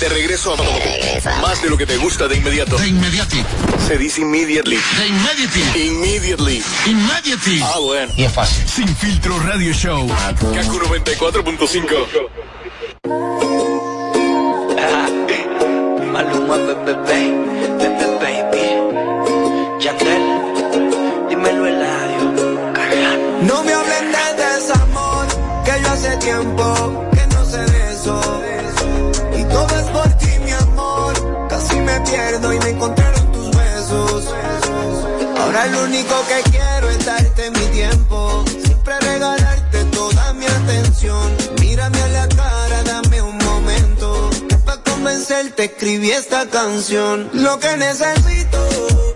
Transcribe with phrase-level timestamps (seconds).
[0.00, 0.56] De regreso a
[1.42, 2.78] más de lo que te gusta de inmediato.
[2.78, 3.44] De inmediati.
[3.86, 4.78] Se dice immediately.
[4.96, 5.60] De inmediati.
[5.78, 6.64] Immediately.
[6.86, 7.60] Immediately.
[7.62, 8.10] Ah, bueno.
[8.16, 8.66] Y es fácil.
[8.66, 10.08] Sin filtro radio show.
[10.08, 12.06] Kaku 94.5.
[16.10, 17.34] Maluma, bebé,
[17.76, 18.64] bebé, baby.
[19.80, 20.22] Yandel,
[21.28, 22.32] dímelo Eladio.
[23.42, 25.26] No me hablen de desamor,
[25.64, 27.09] que yo hace tiempo
[32.12, 34.24] y me encontraron tus besos.
[35.38, 38.44] Ahora lo único que quiero es darte mi tiempo.
[38.64, 41.36] Siempre regalarte toda mi atención.
[41.60, 44.30] Mírame a la cara, dame un momento.
[44.48, 47.30] Que para convencerte escribí esta canción.
[47.32, 49.09] Lo que necesito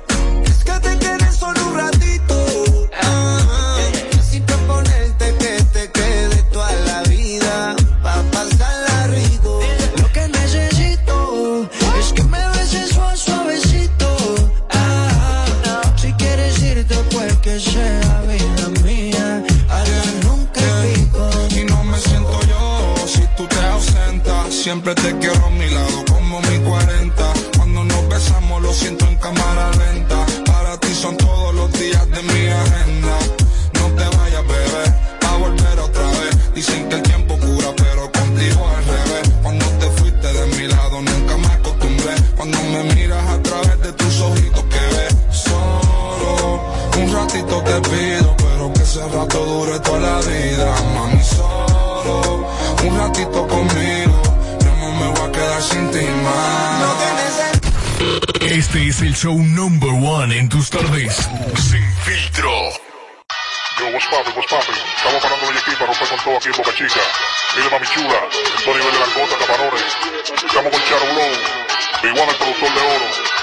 [24.74, 25.43] Siempre te quiero
[64.56, 67.00] Estamos parando el aquí para romper con todo aquí en Boca Chica.
[67.56, 68.20] Mire, mami chula,
[68.56, 69.96] estoy nivel de langota, camarones.
[70.46, 71.32] Estamos con Charo Blow,
[72.04, 73.34] igual el productor de oro.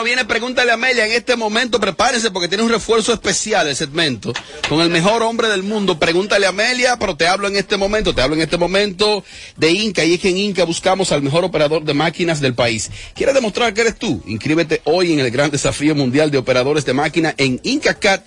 [0.00, 1.04] Bueno, viene Pregúntale a Amelia.
[1.04, 4.32] En este momento, prepárense porque tiene un refuerzo especial el segmento.
[4.66, 5.98] Con el mejor hombre del mundo.
[5.98, 8.14] Pregúntale a Amelia, pero te hablo en este momento.
[8.14, 9.22] Te hablo en este momento
[9.58, 10.02] de Inca.
[10.02, 12.90] Y es que en Inca buscamos al mejor operador de máquinas del país.
[13.14, 14.22] ¿Quieres demostrar que eres tú?
[14.26, 18.24] Inscríbete hoy en el gran desafío mundial de operadores de máquina en IncaCat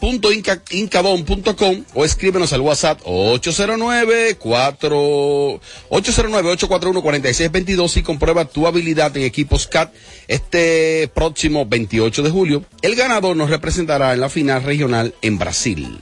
[0.00, 9.24] incabon.com o escríbenos al WhatsApp 809 4 809 841 4622 y comprueba tu habilidad en
[9.24, 9.92] equipos CAT
[10.28, 12.64] este próximo 28 de julio.
[12.82, 16.00] El ganador nos representará en la final regional en Brasil.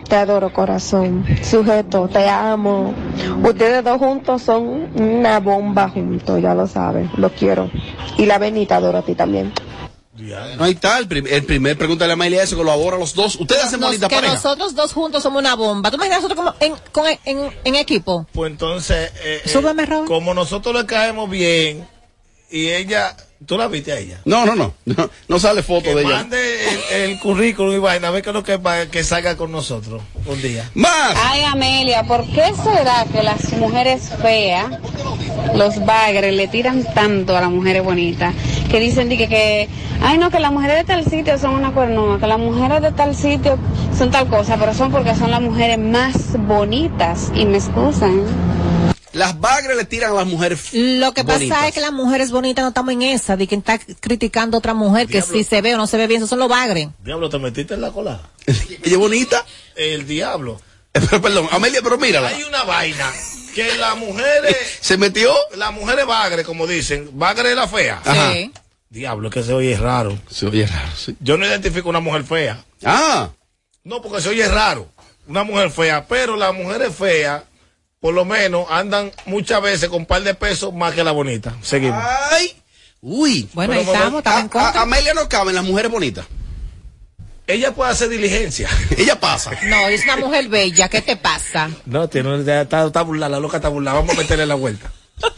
[0.07, 1.25] te adoro corazón.
[1.43, 2.93] Sujeto, te amo.
[3.43, 7.11] Ustedes dos juntos son una bomba juntos, ya lo saben.
[7.17, 7.69] Los quiero.
[8.17, 9.53] Y la Benita adoro a ti también.
[10.57, 13.37] No, ahí está, el, prim- el primer pregúntale a Amelia eso, que lo los dos.
[13.39, 14.35] Ustedes hacen bonita que pareja.
[14.35, 15.89] nosotros dos juntos somos una bomba.
[15.89, 18.27] ¿Tú imaginas nosotros como en, con- en, en equipo?
[18.31, 20.05] Pues entonces, eh, eh, Súbeme, Raúl.
[20.05, 21.87] como nosotros le caemos bien
[22.51, 23.15] y ella,
[23.45, 24.19] ¿tú la viste a ella?
[24.25, 24.73] No, no, no.
[24.85, 26.09] No, no sale foto Que de ella.
[26.17, 29.35] mande el, el currículum y vaina, a ver qué es lo que, va- que salga
[29.37, 30.69] con nosotros un día.
[30.73, 31.13] ¡Más!
[31.15, 34.65] Ay, Amelia, ¿por qué será que las mujeres feas,
[35.55, 38.33] los bagres, le tiran tanto a las mujeres bonitas?
[38.69, 39.67] Que dicen di que, que,
[40.01, 42.91] ay no, que las mujeres de tal sitio son una cuernúa, que las mujeres de
[42.91, 43.57] tal sitio
[43.97, 48.21] son tal cosa, pero son porque son las mujeres más bonitas y me excusan.
[49.13, 50.69] Las bagres le tiran a las mujeres.
[50.73, 51.49] Lo que bonitas.
[51.57, 54.59] pasa es que las mujeres bonitas no estamos en esa, de que está criticando a
[54.59, 56.87] otra mujer, que si se ve o no se ve bien, esos son los bagres.
[57.03, 58.21] Diablo, te metiste en la cola.
[58.45, 59.45] ¿Ella es bonita?
[59.75, 60.61] El diablo.
[60.93, 62.27] Pero, perdón, Amelia, pero mírala.
[62.29, 63.09] Hay una vaina
[63.55, 65.33] que las mujeres, ¿Se metió?
[65.55, 68.01] las mujeres bagre, como dicen, bagre es la fea.
[68.03, 68.33] Ajá.
[68.33, 68.51] Sí.
[68.89, 70.19] Diablo, es que se oye raro.
[70.29, 71.15] Se oye raro, sí.
[71.21, 72.61] Yo no identifico una mujer fea.
[72.83, 73.29] Ah,
[73.85, 74.89] No, porque se oye raro.
[75.27, 77.43] Una mujer fea, pero las mujeres feas,
[78.01, 81.53] por lo menos, andan muchas veces con un par de pesos más que la bonita.
[81.61, 82.03] Seguimos.
[82.31, 82.51] ay,
[82.99, 83.47] uy.
[83.53, 84.79] Bueno, ahí estamos, estamos en A, contra.
[84.81, 86.25] a- Amelia no caben las mujeres bonitas.
[87.45, 88.67] Ella puede hacer diligencia.
[88.97, 89.51] Ella pasa.
[89.67, 91.69] No, es una mujer bella, ¿qué te pasa?
[91.85, 93.99] No, tiene, ya está, está burlada, la loca está burlada.
[93.99, 94.91] Vamos a meterle la vuelta.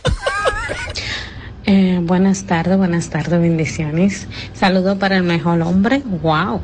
[1.66, 4.28] Eh, buenas tardes, buenas tardes, bendiciones.
[4.54, 6.02] Saludo para el mejor hombre.
[6.04, 6.60] Wow.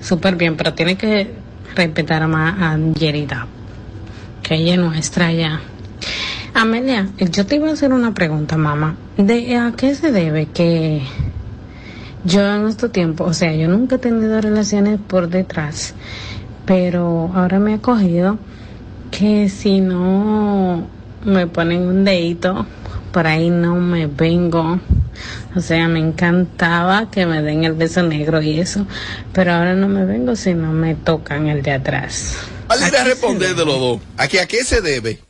[0.00, 1.32] Súper bien, pero tiene que
[1.76, 3.46] respetar más a Yerida,
[4.46, 5.60] que ella es nuestra ya.
[6.54, 8.94] Amelia, yo te iba a hacer una pregunta, mamá.
[9.16, 11.02] ¿De a qué se debe que
[12.24, 15.94] yo en estos tiempos, o sea, yo nunca he tenido relaciones por detrás,
[16.64, 18.38] pero ahora me he cogido
[19.10, 20.86] que si no
[21.24, 22.66] me ponen un dedito,
[23.12, 24.78] por ahí no me vengo.
[25.56, 28.86] O sea, me encantaba que me den el beso negro y eso,
[29.32, 32.55] pero ahora no me vengo si no me tocan el de atrás.
[32.66, 34.00] ¿Cuál debe responder de los dos?
[34.16, 35.20] ¿A qué, a qué se debe?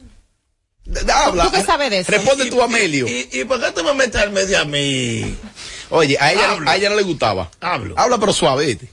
[1.12, 1.44] Habla.
[1.44, 2.12] ¿Tú qué sabes de eso?
[2.12, 3.06] Responde tú, Amelio.
[3.08, 5.36] ¿Y, y por qué tú me metes al medio a mí?
[5.90, 6.70] Oye, a ella, Hablo.
[6.70, 7.50] a ella no le gustaba.
[7.60, 7.94] Hablo.
[7.98, 8.66] Habla pero suave.
[8.66, 8.88] ¿viste?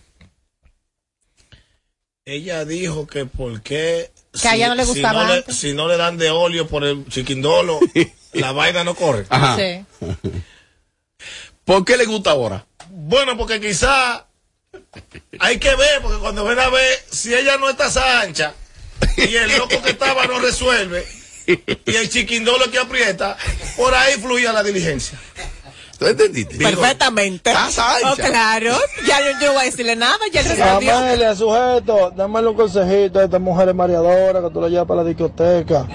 [2.26, 4.12] Ella dijo que por qué...
[4.42, 5.56] Que a ella no le gustaba Si no le, antes.
[5.58, 7.80] si no le dan de óleo por el chiquindolo,
[8.34, 9.26] la vaina no corre.
[9.30, 9.58] Ajá.
[9.58, 9.86] Sí.
[11.66, 12.66] ¿Por qué le gusta ahora?
[12.90, 14.28] Bueno, porque quizá
[15.40, 18.54] hay que ver, porque cuando ven a ver, si ella no está ancha
[19.18, 21.06] y el loco que estaba no resuelve
[21.48, 23.38] y el chiquindolo que aprieta,
[23.76, 25.20] por ahí fluía la diligencia.
[25.98, 26.58] ¿Tú entendiste?
[26.58, 27.52] Perfectamente.
[27.52, 28.12] Estás ancha.
[28.12, 28.78] Oh, claro.
[29.08, 30.98] Ya yo, yo no voy a decirle nada, ya respondió.
[30.98, 35.08] Amelia, sujeto, dámele un consejito a estas mujeres mareadoras que tú la llevas para la
[35.08, 35.88] discoteca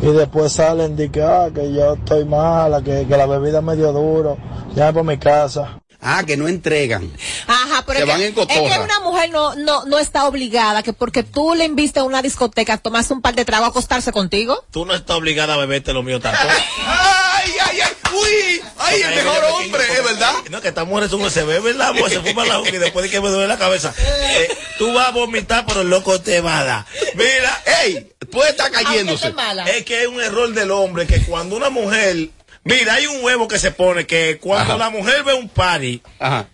[0.00, 3.64] y después salen de que, ah, que yo estoy mala, que, que la bebida es
[3.64, 4.36] medio duro,
[4.74, 5.81] llame por mi casa.
[6.04, 7.08] Ah, que no entregan.
[7.46, 10.26] Ajá, pero Se es, van que, en es que una mujer no, no, no está
[10.26, 13.70] obligada que porque tú le invistes a una discoteca, tomas un par de tragos a
[13.70, 14.64] acostarse contigo.
[14.72, 16.40] Tú no estás obligada a beberte lo mío tanto.
[16.86, 17.92] ¡Ay, ay, ay!
[18.12, 18.60] ¡Uy!
[18.78, 19.84] ¡Ay, el mejor hombre!
[19.92, 20.32] ¿Es verdad?
[20.50, 23.20] No, que esta mujer son- se bebe la se fuma la y después de que
[23.20, 23.94] me duele la cabeza.
[23.96, 26.86] eh, tú vas a vomitar, pero el loco te va a dar.
[27.14, 28.08] Mira, ¡Ey!
[28.30, 29.32] Puede estar cayéndose.
[29.66, 32.30] Es que es un error del hombre que cuando una mujer.
[32.64, 34.78] Mira, hay un huevo que se pone que cuando Ajá.
[34.78, 36.48] la mujer ve un party, Ajá.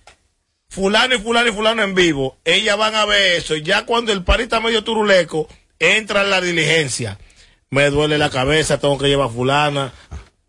[0.68, 3.54] fulano y fulano y fulano en vivo, ellas van a ver eso.
[3.56, 5.48] Y ya cuando el party está medio turuleco,
[5.78, 7.18] entra en la diligencia.
[7.70, 9.92] Me duele la cabeza, tengo que llevar a fulana.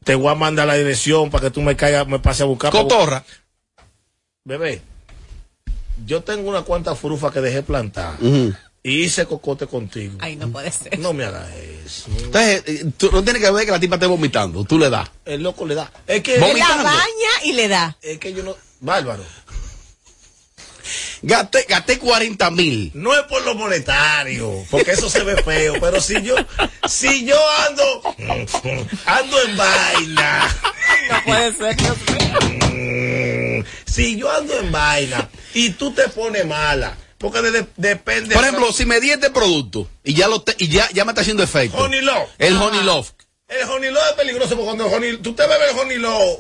[0.05, 2.71] Te voy a mandar la dirección para que tú me caigas, me pase a buscar.
[2.71, 3.23] Cotorra.
[4.45, 4.81] Bebé,
[6.05, 8.53] yo tengo una cuanta frufa que dejé plantar Ujú.
[8.83, 10.17] Y hice cocote contigo.
[10.19, 10.97] Ay, no puede ser.
[10.99, 11.49] No me hagas
[11.85, 12.09] eso.
[12.17, 14.63] Entonces, eh, tú no tienes que ver que la tipa esté vomitando.
[14.63, 15.09] Tú le das.
[15.25, 15.91] El loco le da.
[16.07, 16.83] Es que, la Vomitando.
[16.83, 17.97] baña y le da.
[18.01, 18.55] es que yo no.
[18.79, 19.23] Bárbaro.
[21.21, 22.91] Gasté, gasté 40 mil.
[22.93, 26.35] No es por lo monetario, porque eso se ve feo, pero si yo,
[26.87, 27.35] si yo
[27.67, 28.01] ando,
[29.05, 30.55] ando en vaina,
[31.11, 33.65] no puede ser, Dios mío.
[33.85, 38.33] Si yo ando en vaina y tú te pones mala, porque de- de- depende.
[38.33, 41.11] Por ejemplo, si me di este producto y ya lo te- y ya, ya me
[41.11, 41.77] está haciendo efecto.
[41.77, 42.29] Honey Love.
[42.39, 42.65] El Ajá.
[42.65, 43.11] Honey Love.
[43.47, 46.39] El honey love es peligroso porque cuando el honey, tú te bebes el honey love.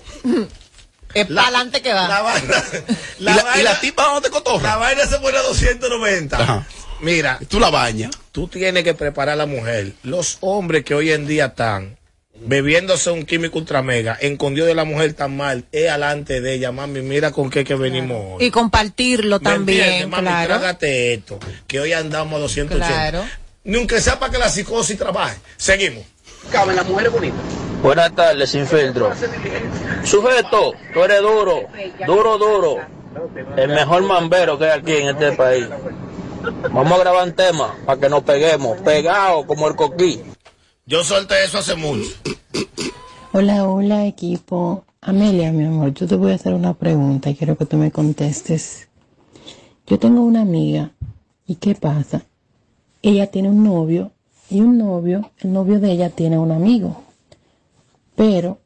[1.15, 2.07] Es para adelante que va.
[2.07, 2.63] La vaina.
[3.19, 4.61] ¿Y la- y la tipa dónde te cotorra?
[4.69, 6.37] La vaina se pone a 290.
[6.39, 6.67] Ajá.
[7.01, 7.39] Mira.
[7.49, 8.11] Tú la bañas.
[8.31, 9.93] Tú tienes que preparar a la mujer.
[10.03, 11.97] Los hombres que hoy en día están
[12.41, 16.71] bebiéndose un químico ultra mega, escondido de la mujer tan mal, es alante de ella,
[16.71, 18.45] mami, mira con qué que venimos hoy.
[18.45, 20.23] Y compartirlo ¿Me entiendes, también, mami?
[20.23, 20.47] claro.
[20.47, 22.87] Trágate esto, que hoy andamos a 280.
[22.87, 23.25] Claro.
[23.63, 25.37] Nunca sepa que la psicosis trabaje.
[25.57, 26.03] Seguimos.
[26.51, 27.39] Caben las mujeres bonitas.
[27.83, 29.11] Buenas tardes, sin filtro.
[30.03, 31.61] Sujeto, tú eres duro,
[32.05, 32.77] duro, duro.
[33.57, 35.67] El mejor mambero que hay aquí en este país.
[36.71, 40.21] Vamos a grabar un tema para que nos peguemos, pegados como el coquí.
[40.89, 42.09] Yo solté eso hace mucho.
[43.31, 44.85] Hola, hola equipo.
[45.01, 47.91] Amelia, mi amor, yo te voy a hacer una pregunta y quiero que tú me
[47.91, 48.89] contestes.
[49.85, 50.93] Yo tengo una amiga
[51.45, 52.23] y ¿qué pasa?
[53.03, 54.13] Ella tiene un novio
[54.49, 57.03] y un novio, el novio de ella tiene un amigo,
[58.15, 58.57] pero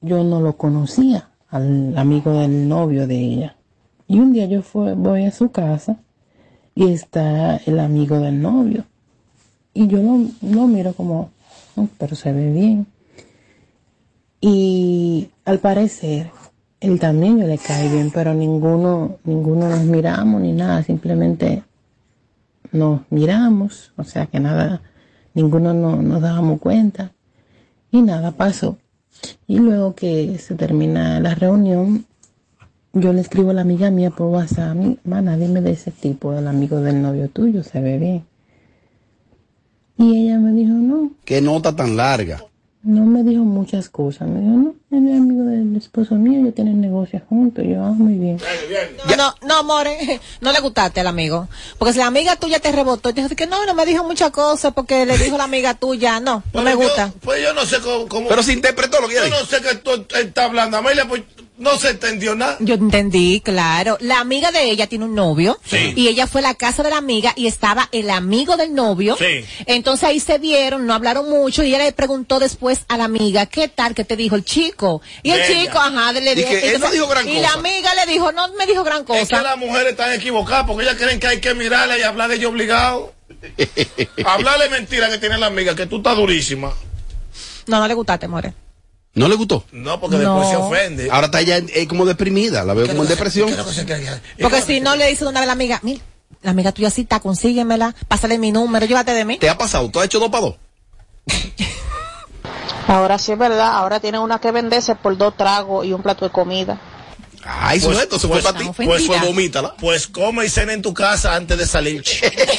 [0.00, 3.56] yo no lo conocía al amigo del novio de ella.
[4.08, 5.98] Y un día yo voy a su casa
[6.74, 8.86] y está el amigo del novio.
[9.74, 11.32] Y yo lo, lo miro como,
[11.76, 12.86] "Oh, pero se ve bien.
[14.40, 16.30] Y al parecer,
[16.80, 21.62] él también le cae bien, pero ninguno, ninguno nos miramos ni nada, simplemente
[22.72, 24.82] nos miramos, o sea que nada,
[25.34, 27.12] ninguno no- nos dábamos cuenta
[27.90, 28.76] y nada pasó.
[29.46, 32.04] Y luego que se termina la reunión,
[32.92, 36.32] yo le escribo a la amiga mía por WhatsApp, "Mi- mana, dime de ese tipo,
[36.32, 38.24] del amigo del novio tuyo, se ve bien.
[39.98, 42.42] Y ella me dijo, no, Qué nota tan larga.
[42.82, 44.28] no me dijo muchas cosas.
[44.28, 47.64] Me dijo, no, él es amigo del esposo mío, ellos tienen negocios juntos.
[47.66, 48.38] Yo, ah, muy bien.
[49.08, 51.48] No, no, no, more, no le gustaste al amigo.
[51.78, 54.30] Porque si la amiga tuya te rebotó te dijo que no, no me dijo muchas
[54.30, 57.12] cosas porque le dijo la amiga tuya, no, no me yo- gusta.
[57.22, 58.06] pues yo no sé cómo.
[58.06, 61.08] cómo- Pero se interpretó lo que ella Yo no sé que tú estás hablando, Amelia,
[61.08, 61.22] pues
[61.58, 62.56] no se entendió nada.
[62.60, 63.96] Yo entendí, claro.
[64.00, 65.94] La amiga de ella tiene un novio Sí.
[65.96, 69.16] y ella fue a la casa de la amiga y estaba el amigo del novio.
[69.18, 69.44] Sí.
[69.66, 73.46] Entonces ahí se vieron, no hablaron mucho y ella le preguntó después a la amiga,
[73.46, 75.00] ¿qué tal que te dijo el chico?
[75.22, 75.62] Y el ella.
[75.62, 77.58] chico, ajá, le Y que él no dijo gran Y la cosa.
[77.58, 79.20] amiga le dijo, no me dijo gran cosa.
[79.20, 82.28] Es que las mujeres están equivocadas porque ellas creen que hay que mirarla y hablar
[82.28, 83.14] de ella obligado.
[84.24, 86.72] Hablarle mentira que tiene la amiga, que tú estás durísima.
[87.66, 88.52] No, no le gustaste, more.
[89.16, 89.64] ¿No le gustó?
[89.72, 91.08] No, porque después se ofende.
[91.10, 93.50] Ahora está ella eh, como deprimida, la veo como en depresión.
[94.40, 96.02] Porque si no le dice una vez a la amiga, mira,
[96.42, 99.38] la amiga tuya sí está, consíguemela, pásale mi número, llévate de mí.
[99.38, 99.90] ¿Te ha pasado?
[99.90, 100.56] ¿Tú has hecho dos para dos?
[102.88, 106.24] Ahora sí es verdad, ahora tienen una que venderse por dos tragos y un plato
[106.24, 106.80] de comida.
[107.42, 108.70] Ay, sujeto, se fue para ti.
[108.76, 109.74] Pues, pues vomítala.
[109.76, 112.04] Pues come y cena en tu casa antes de salir.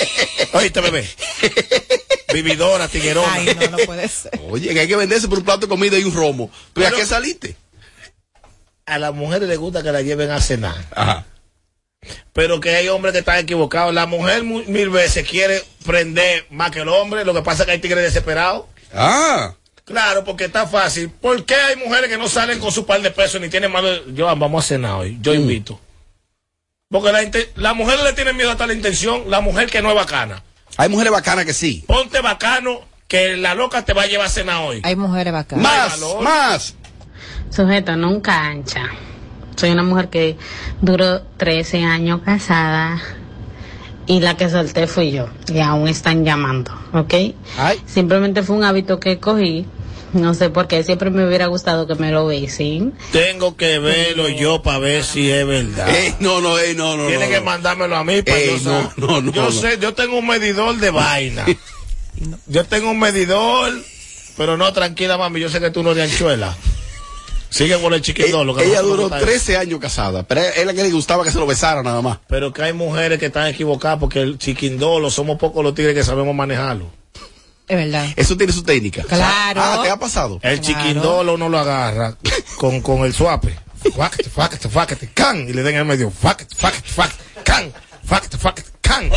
[0.53, 1.07] Oíste, bebé.
[2.33, 3.33] Vividora, tiguerona.
[3.33, 4.31] Ay, no, no puede ser.
[4.49, 6.51] Oye, que hay que venderse por un plato de comida y un romo.
[6.73, 7.55] ¿Tú a qué saliste?
[8.85, 10.75] A las mujeres les gusta que la lleven a cenar.
[10.95, 11.25] Ajá.
[12.33, 13.93] Pero que hay hombres que están equivocados.
[13.93, 17.25] La mujer mu- mil veces quiere prender más que el hombre.
[17.25, 18.65] Lo que pasa es que hay tigres desesperados.
[18.93, 19.53] Ah.
[19.83, 21.09] Claro, porque está fácil.
[21.09, 23.83] ¿Por qué hay mujeres que no salen con su par de pesos ni tienen más
[23.83, 24.03] de...
[24.13, 25.13] Yo, vamos a cenar hoy.
[25.13, 25.21] Mm.
[25.21, 25.79] Yo invito.
[26.89, 29.29] Porque la, la mujer le tiene miedo hasta la intención.
[29.29, 30.43] La mujer que no es bacana.
[30.77, 31.83] Hay mujeres bacanas que sí.
[31.87, 34.81] Ponte bacano que la loca te va a llevar a cenar hoy.
[34.83, 35.63] Hay mujeres bacanas.
[35.63, 36.75] Más, más.
[37.49, 38.83] Sujeto, nunca ancha.
[39.55, 40.37] Soy una mujer que
[40.81, 43.01] duró 13 años casada
[44.05, 45.29] y la que solté fui yo.
[45.47, 47.13] Y aún están llamando, ¿ok?
[47.85, 49.65] Simplemente fue un hábito que cogí.
[50.13, 52.93] No sé por qué, siempre me hubiera gustado que me lo besen.
[53.11, 55.89] Tengo que verlo yo para ver si es verdad.
[55.93, 57.07] Ey, no, no, ey, no, no.
[57.07, 57.45] Tiene no, que no.
[57.45, 59.51] mandármelo a mí para yo no, no, no, Yo no.
[59.51, 61.45] sé, yo tengo un medidor de vaina.
[62.47, 63.71] Yo tengo un medidor,
[64.37, 66.57] pero no, tranquila, mami, yo sé que tú no eres anchuela.
[67.51, 68.55] Sigue con el chiquitolo.
[68.55, 71.29] que Ella duró no está- 13 años casada, pero es la que le gustaba que
[71.31, 72.17] se lo besara nada más.
[72.27, 76.03] Pero que hay mujeres que están equivocadas porque el chiquindolo, somos pocos los tigres que
[76.03, 76.89] sabemos manejarlo.
[77.67, 78.05] Es verdad.
[78.15, 79.03] Eso tiene su técnica.
[79.03, 79.61] Claro.
[79.61, 80.39] Ah, ¿te ha pasado?
[80.41, 82.15] El chiquindolo uno lo agarra
[82.57, 83.53] con, con el suape.
[83.95, 85.47] Fácate, fácate, fácate, can.
[85.47, 86.09] Y le den en el medio.
[86.09, 87.71] Fácate, fácate, fácate, can.
[88.03, 89.09] Fácate, fácate, can.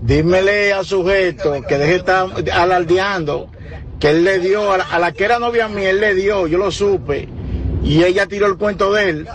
[0.00, 3.50] Dímele al sujeto que deje de estar alardeando
[3.98, 6.46] que él le dio a la, a la que era novia mía, él le dio,
[6.46, 7.28] yo lo supe.
[7.82, 9.28] Y ella tiró el cuento de él.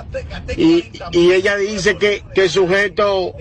[0.57, 3.35] Y, y ella dice que, que el sujeto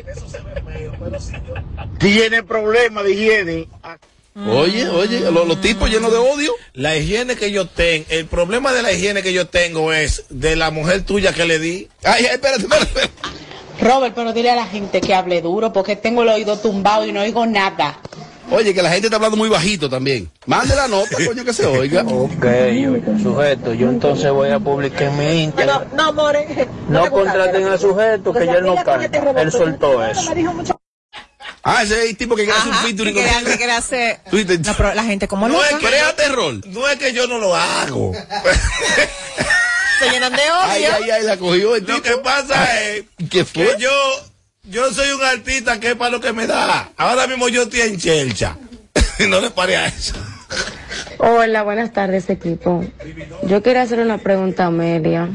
[1.98, 3.68] tiene problemas de higiene.
[4.36, 6.52] Oye, oye, lo- los tipos llenos de odio.
[6.72, 10.56] La higiene que yo tengo, el problema de la higiene que yo tengo es de
[10.56, 11.88] la mujer tuya que le di.
[12.02, 13.10] Ay, espérate, espérate.
[13.80, 17.12] Robert, pero dile a la gente que hable duro porque tengo el oído tumbado y
[17.12, 17.98] no oigo nada.
[18.50, 20.28] Oye, que la gente está hablando muy bajito también.
[20.46, 22.04] Mande la nota, coño, que se oiga.
[22.08, 22.44] Ok,
[23.22, 25.84] sujeto, yo entonces voy a publicar en mi Instagram.
[25.96, 26.68] No, more.
[26.88, 29.40] No contraten al sujeto que ya él no canta.
[29.40, 30.32] Él soltó eso.
[31.66, 34.20] Ah, ese es el tipo que quiere hacer un featuring que que quiere hacer.
[34.30, 35.66] No, pero la gente como No loca.
[35.70, 36.60] es que Crea terror.
[36.66, 38.12] No es que yo no lo hago.
[39.98, 40.64] Se llenan de odio.
[40.64, 42.02] Ay, ay, ay, la cogió el Lo tipo.
[42.02, 43.76] que pasa es ¿Qué fue?
[43.76, 43.90] que yo,
[44.64, 46.90] yo soy un artista que es para lo que me da.
[46.96, 48.56] Ahora mismo yo estoy en chelcha.
[49.28, 50.14] no le pare a eso.
[51.18, 52.84] Hola, buenas tardes equipo.
[53.44, 55.28] Yo quería hacer una pregunta a Amelia.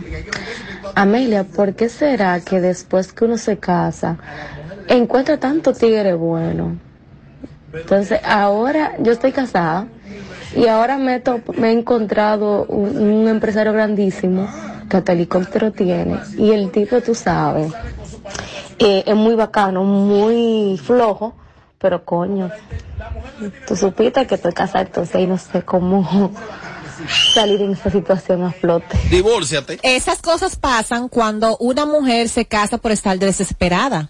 [0.94, 4.18] Amelia, ¿por qué será que después que uno se casa
[4.98, 6.76] encuentra tanto tigre bueno?
[7.74, 9.88] Entonces, ahora yo estoy casada
[10.56, 14.48] y ahora me, top- me he encontrado un, empresario grandísimo
[14.90, 17.72] que hasta helicóptero tiene y el tipo, tú sabes,
[18.80, 21.34] eh, es muy bacano, muy flojo,
[21.78, 22.50] pero coño,
[23.68, 26.32] tú supiste que estoy casada, entonces ahí no sé cómo
[27.34, 28.98] salir en esa situación a flote.
[29.10, 29.80] Divórciate.
[29.84, 34.10] Esas cosas pasan cuando una mujer se casa por estar desesperada.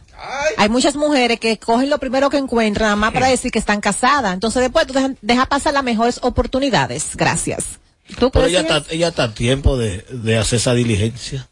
[0.58, 3.82] Hay muchas mujeres que cogen lo primero que encuentran, nada más para decir que están
[3.82, 4.34] casadas.
[4.34, 7.16] Entonces después tú dejas deja pasar las mejores oportunidades.
[7.16, 7.80] Gracias.
[8.18, 11.48] ¿Tú Pero crees ella está, ella está a tiempo de, de hacer esa diligencia.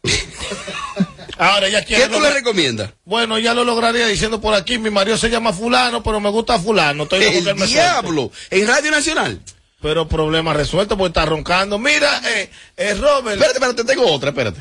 [1.38, 2.04] Ahora ella quiere.
[2.04, 2.90] ¿Qué tú le recomiendas?
[3.04, 6.58] Bueno, ella lo lograría diciendo por aquí, mi marido se llama fulano, pero me gusta
[6.58, 7.04] fulano.
[7.04, 8.32] Estoy El diablo.
[8.50, 9.40] En Radio Nacional.
[9.80, 11.78] Pero problema resuelto porque está roncando.
[11.78, 13.40] Mira, eh, eh, Robert.
[13.40, 14.58] Espérate, espérate, tengo otra, espérate.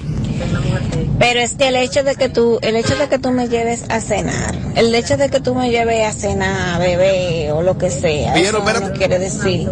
[1.17, 3.85] Pero es que el hecho de que tú, el hecho de que tú me lleves
[3.89, 7.79] a cenar, el hecho de que tú me lleves a cenar, a beber o lo
[7.79, 9.71] que sea, Pero, eso no quiere decir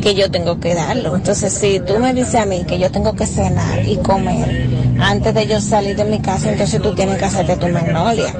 [0.00, 1.16] que yo tengo que darlo.
[1.16, 4.68] Entonces, si tú me dices a mí que yo tengo que cenar y comer
[5.00, 8.32] antes de yo salir de mi casa, entonces tú tienes que hacerte tu magnolia.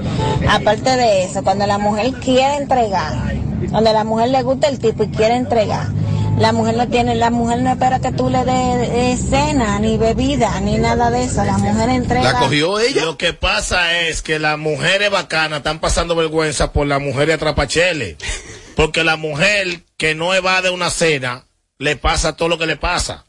[0.49, 3.35] Aparte de eso, cuando la mujer quiere entregar,
[3.73, 5.89] cuando a la mujer le gusta el tipo y quiere entregar,
[6.39, 9.97] la mujer no tiene, la mujer no espera que tú le des eh, cena, ni
[9.97, 11.45] bebida, ni nada de eso.
[11.45, 12.49] La mujer entrega.
[13.03, 18.17] Lo que pasa es que las mujeres bacanas están pasando vergüenza por las mujeres atrapacheles.
[18.77, 21.47] Porque la mujer que no evade una cena,
[21.79, 23.25] le pasa todo lo que le pasa.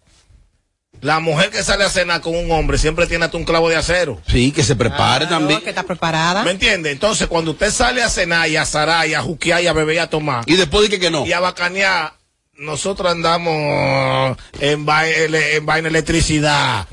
[1.01, 3.75] La mujer que sale a cenar con un hombre siempre tiene hasta un clavo de
[3.75, 4.19] acero.
[4.27, 5.61] Sí, que se prepare también.
[5.61, 6.43] que está preparada.
[6.43, 6.89] ¿Me entiende?
[6.89, 9.95] Entonces, cuando usted sale a cenar y a zarar y a juquear y a beber
[9.95, 10.43] y a tomar.
[10.47, 11.25] Y después dice que no.
[11.25, 12.13] Y a bacanear,
[12.57, 15.13] nosotros andamos en, vai-
[15.55, 16.87] en vaina electricidad.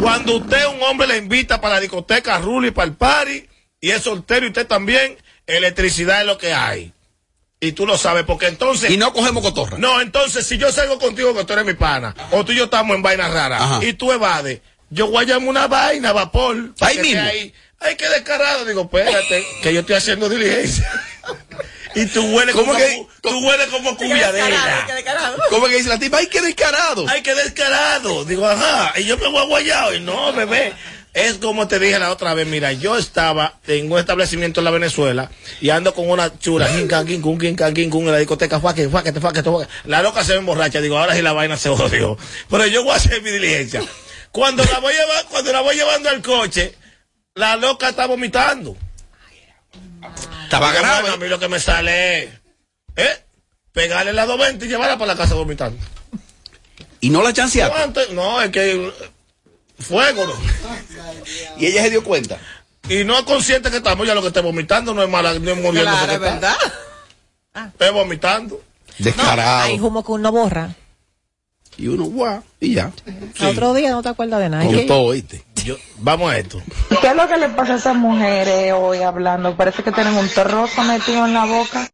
[0.00, 3.46] Cuando usted, un hombre, le invita para la discoteca, Ruli, para el party,
[3.80, 5.16] y es soltero y usted también,
[5.46, 6.92] electricidad es lo que hay.
[7.58, 8.90] Y tú lo sabes, porque entonces.
[8.90, 9.78] Y no cogemos cotorra.
[9.78, 12.64] No, entonces, si yo salgo contigo, que tú eres mi pana, o tú y yo
[12.64, 13.84] estamos en vainas raras, Ajá.
[13.84, 16.74] y tú evades, yo voy a llamar una vaina, vapor.
[16.80, 17.22] Ahí mismo.
[17.22, 17.54] Ahí.
[17.80, 18.64] Ay, qué descarado.
[18.66, 20.86] Digo, espérate, que yo estoy haciendo diligencia.
[21.96, 24.86] y tú hueles ¿Cómo como, que- tú hueles como cubiadera.
[25.50, 26.18] ¿Cómo que dice la tipa?
[26.18, 27.06] ¡Ay, qué descarado!
[27.08, 28.24] Ay, qué descarado.
[28.24, 28.92] Digo, ajá.
[29.00, 29.94] Y yo me voy aguayado.
[29.94, 30.72] Y no, bebé.
[31.14, 34.70] Es como te dije la otra vez, mira, yo estaba en un establecimiento en la
[34.70, 35.30] Venezuela
[35.62, 38.18] y ando con una chula, quin, can, quin, cun, quin, can, quin, cun, en la
[38.18, 39.66] discoteca, fuaque, fuaque, fuaque, fuaque.
[39.86, 42.18] La loca se ve emborracha, digo, ahora sí la vaina se odió.
[42.50, 43.82] Pero yo voy a hacer mi diligencia.
[44.30, 46.74] Cuando la voy, lleva- cuando la voy llevando al coche,
[47.34, 48.76] la loca está vomitando.
[50.46, 51.00] Estaba grave.
[51.02, 52.30] bueno, a mí lo que me sale es,
[52.96, 53.24] ¿eh?
[53.72, 55.78] Pegarle la 220 y llevarla para la casa vomitando.
[57.00, 57.74] Y no la chanceaste.
[57.74, 58.00] ¿Cuánto?
[58.14, 58.90] No, es que
[59.78, 60.26] fuego.
[60.26, 60.34] ¿no?
[61.58, 62.38] Y ella se dio cuenta.
[62.88, 65.50] Y no es consciente que estamos ya lo que esté vomitando, no es mala, no
[65.50, 65.82] es muriendo.
[65.90, 66.56] Claro, es está.
[67.54, 67.72] verdad.
[67.78, 68.62] Es vomitando.
[68.98, 69.64] Descarado.
[69.64, 70.74] Hay humo que uno borra.
[71.76, 72.90] Y uno, guau, y ya.
[73.40, 74.64] Al Otro día no te acuerdas de nada.
[74.64, 75.44] Con todo, ¿oíste?
[75.66, 76.62] Yo- vamos a esto.
[77.00, 79.56] ¿Qué es lo que le pasa a esas mujeres hoy hablando?
[79.56, 81.90] Parece que tienen un trozo metido en la boca.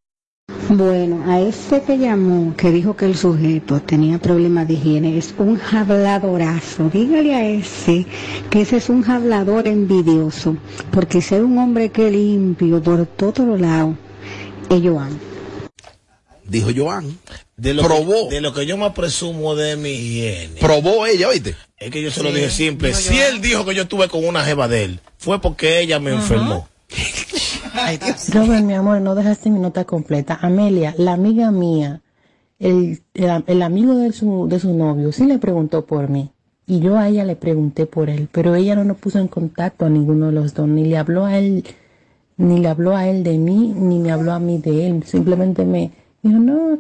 [0.69, 5.35] Bueno, a ese que llamó, que dijo que el sujeto tenía problemas de higiene, es
[5.39, 6.91] un habladorazo.
[6.93, 8.05] Dígale a ese
[8.51, 10.55] que ese es un hablador envidioso,
[10.91, 13.97] porque ser un hombre que limpio por todos los lados,
[14.69, 15.19] ellos han.
[16.45, 17.17] Dijo Joan.
[17.63, 18.29] De lo Probó.
[18.29, 20.59] Que, de lo que yo más presumo de mi higiene.
[20.59, 21.55] Probó ella, ¿oíste?
[21.79, 22.93] Es que yo se lo dije simple.
[22.93, 26.11] Si él dijo que yo estuve con una jeva de él, fue porque ella me
[26.11, 26.67] enfermó.
[28.33, 30.41] Robert, mi amor, no dejaste mi nota completa.
[30.43, 32.01] Amelia, la amiga mía,
[32.59, 36.33] el, el, el amigo de su, de su novio, sí le preguntó por mí.
[36.67, 39.87] Y yo a ella le pregunté por él, pero ella no nos puso en contacto
[39.87, 41.65] a ninguno de los dos, ni le habló a él,
[42.37, 45.05] ni le habló a él de mí, ni me habló a mí de él.
[45.05, 45.93] Simplemente me
[46.25, 46.79] dijo, no,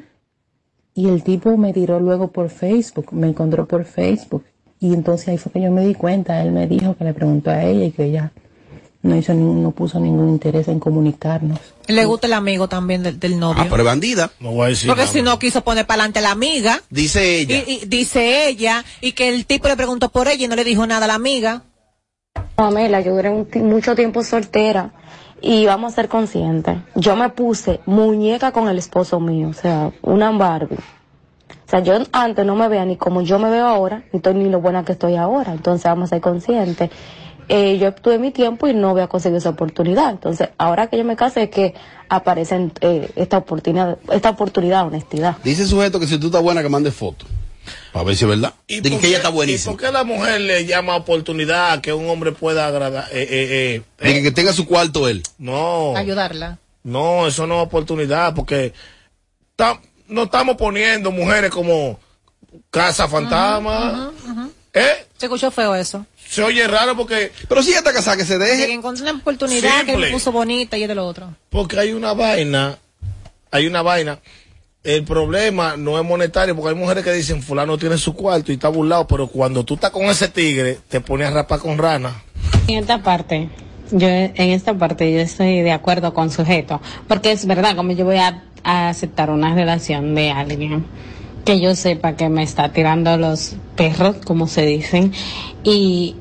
[0.95, 4.45] Y el tipo me tiró luego por Facebook, me encontró por Facebook.
[4.81, 7.51] Y entonces ahí fue que yo me di cuenta, él me dijo que le preguntó
[7.51, 8.33] a ella y que ella
[9.03, 11.59] no hizo ni- no puso ningún interés en comunicarnos.
[11.89, 13.63] Le gusta el amigo también del, del novio.
[13.65, 14.31] Ah, pero bandida.
[14.41, 15.13] No voy a decir Porque nada.
[15.13, 16.81] si no quiso poner para adelante a la amiga.
[16.91, 17.57] Dice ella.
[17.67, 20.65] Y, y dice ella, y que el tipo le preguntó por ella y no le
[20.65, 21.63] dijo nada a la amiga.
[22.55, 24.93] Pamela, yo duré un ti- mucho tiempo soltera
[25.43, 26.79] y vamos a ser conscientes.
[26.95, 30.77] Yo me puse muñeca con el esposo mío, o sea, una Barbie.
[30.77, 34.35] O sea, yo antes no me veía ni como yo me veo ahora, ni, estoy,
[34.35, 35.53] ni lo buena que estoy ahora.
[35.53, 36.91] Entonces vamos a ser conscientes.
[37.49, 40.11] Eh, yo tuve mi tiempo y no voy a conseguir esa oportunidad.
[40.11, 41.75] Entonces, ahora que yo me casé, es que
[42.09, 45.37] aparece eh, esta oportunidad, esta oportunidad, honestidad.
[45.43, 47.27] Dice el sujeto que si tú estás buena que mande foto.
[47.95, 48.55] A ver si es verdad.
[48.67, 49.73] Dice por que ella está buenísima.
[49.73, 53.09] ¿Y por qué la mujer le llama oportunidad que un hombre pueda agradar?
[53.13, 55.23] Eh, eh, eh, De que, que tenga su cuarto él.
[55.39, 55.97] No.
[55.97, 56.59] Ayudarla.
[56.85, 58.73] No, eso no es oportunidad, porque
[59.57, 62.01] ta- no estamos poniendo mujeres como
[62.71, 64.13] casa fantasma.
[64.75, 65.07] ¿Eh?
[65.19, 66.05] Se escuchó feo eso.
[66.29, 67.31] Se oye raro porque.
[67.49, 70.07] Pero si ella está casada, que se De que encontró una oportunidad que Simple.
[70.07, 71.35] le puso bonita y es de lo otro.
[71.51, 72.79] Porque hay una vaina,
[73.51, 74.19] hay una vaina.
[74.85, 78.57] El problema no es monetario, porque hay mujeres que dicen, fulano tiene su cuarto y
[78.57, 82.25] está burlado, pero cuando tú estás con ese tigre, te pones a rapar con rana.
[82.67, 83.49] En esta parte,
[83.93, 88.05] yo en esta parte yo estoy de acuerdo con sujeto, porque es verdad, como yo
[88.05, 90.85] voy a, a aceptar una relación de alguien
[91.45, 95.13] que yo sepa que me está tirando los perros, como se dicen,
[95.63, 96.17] y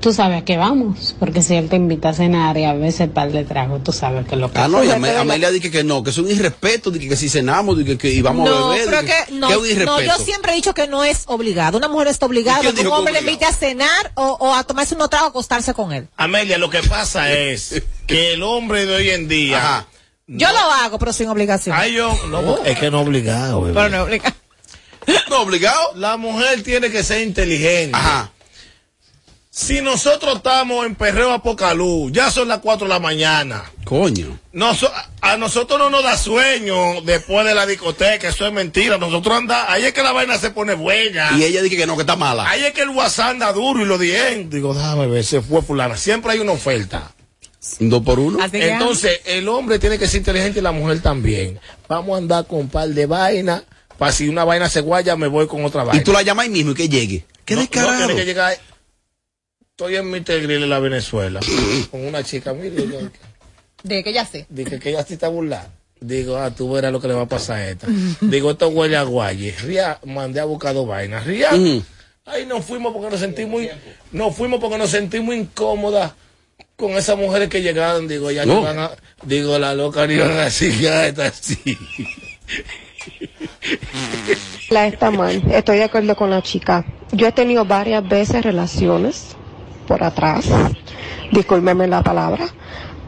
[0.00, 3.08] tú sabes a qué vamos, porque si él te invita a cenar y a veces
[3.10, 5.84] par de trago, tú sabes que lo que Ah, no, y Ame- Amelia dice que
[5.84, 8.70] no, que es un irrespeto, dice que si cenamos, dice que, que y vamos no,
[8.70, 8.86] a beber.
[8.88, 10.00] pero dice que, no, que es un irrespeto.
[10.00, 11.78] no, yo siempre he dicho que no es obligado.
[11.78, 14.54] Una mujer está obligada ¿Y quién que un hombre le invite a cenar o, o
[14.54, 16.08] a tomarse unos tragos, a acostarse con él.
[16.16, 19.86] Amelia, lo que pasa es que el hombre de hoy en día.
[20.26, 21.76] Yo lo hago, pero sin obligación.
[21.78, 23.74] Ay, yo, no, es que no obligado, bebé.
[23.74, 24.34] Pero no obligado.
[25.28, 25.92] No obligado.
[25.96, 27.98] La mujer tiene que ser inteligente.
[29.54, 33.70] Si nosotros estamos en perreo apocalú, ya son las 4 de la mañana.
[33.84, 34.38] Coño.
[35.20, 38.96] A nosotros no nos da sueño después de la discoteca, eso es mentira.
[38.96, 41.32] Nosotros anda, ahí es que la vaina se pone buena.
[41.36, 42.48] Y ella dice que no, que está mala.
[42.48, 44.46] Ahí es que el WhatsApp anda duro y lo dije.
[44.48, 45.98] Digo, déjame ver, se fue fulana.
[45.98, 47.12] Siempre hay una oferta.
[47.78, 48.38] Dos por uno.
[48.50, 51.60] Entonces, el hombre tiene que ser inteligente y la mujer también.
[51.88, 53.64] Vamos a andar con un par de vainas.
[53.98, 56.00] Para si una vaina se guaya, me voy con otra vaina.
[56.00, 57.26] Y tú la llamas ahí mismo y que llegue.
[57.44, 57.92] Qué no, descarado.
[57.92, 58.58] No, tiene que llegar.
[59.82, 61.40] Estoy en mi Grill en la Venezuela
[61.90, 63.00] con una chica, mire, yo-
[63.82, 64.46] De que ya sé.
[64.48, 65.70] dije que ella sí está burlada.
[66.00, 67.86] Digo, ah, tú verás lo que le va a pasar a esta.
[68.20, 69.52] Digo, esto huele a guaye.
[69.62, 71.26] Ría, mandé a buscar dos vainas.
[71.26, 71.50] Ría.
[71.54, 71.82] Ujú.
[72.26, 73.62] Ahí nos fuimos porque nos sentimos,
[74.12, 76.12] nos fuimos porque nos sentimos incómodas
[76.76, 78.06] con esas mujeres que llegaron.
[78.06, 78.54] Digo, ya No.
[78.54, 78.90] no van a,
[79.24, 81.58] digo, la loca ni van así, ya está así.
[84.70, 86.84] La está mal, estoy de acuerdo con la chica.
[87.12, 89.36] Yo he tenido varias veces relaciones
[89.86, 90.46] por atrás,
[91.30, 92.46] discúlpeme la palabra,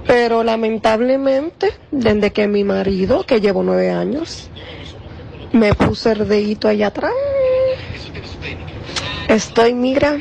[0.06, 4.48] pero lamentablemente, desde que mi marido, que llevo nueve años,
[5.52, 7.12] me puso el dedito allá atrás,
[9.28, 10.18] estoy, mira,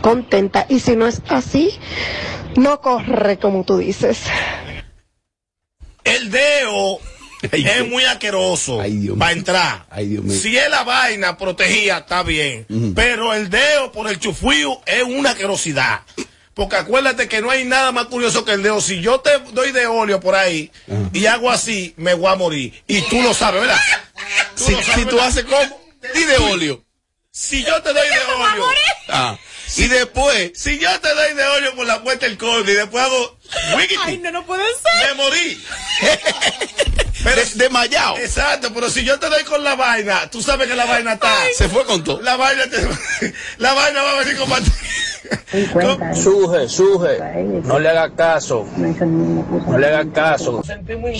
[0.00, 0.66] contenta.
[0.68, 1.78] Y si no es así,
[2.56, 4.22] no corre como tú dices.
[6.04, 6.30] El
[7.52, 8.82] es muy asqueroso
[9.18, 9.86] para entrar.
[9.98, 10.22] mío.
[10.40, 12.66] Si es la vaina protegida, está bien.
[12.94, 16.00] Pero el dedo por el chufío es una asquerosidad.
[16.52, 18.80] Porque acuérdate que no hay nada más curioso que el dedo.
[18.80, 20.70] Si yo te doy de óleo por ahí
[21.12, 22.82] y hago así, me voy a morir.
[22.86, 23.78] Y tú lo sabes, ¿verdad?
[24.56, 25.28] Tú Si, lo sabes, si tú ¿verdad?
[25.28, 25.80] haces como.
[26.14, 26.84] Y de óleo.
[27.30, 28.64] Si yo te doy de óleo.
[29.08, 29.38] Ah.
[29.76, 30.52] Y después.
[30.54, 33.38] Si yo te doy de óleo por la puerta del cobre y después hago.
[34.04, 35.08] Ay, no, no puede ser.
[35.16, 35.64] Me morí.
[37.22, 38.16] Pero, desmayado.
[38.16, 41.30] Exacto, pero si yo te doy con la vaina, tú sabes que la vaina está.
[41.54, 42.22] Se fue con todo.
[42.22, 44.62] La vaina, te- la vaina va a venir con pat-
[46.14, 47.18] Suje, suje,
[47.64, 50.62] no le haga caso, no le haga caso.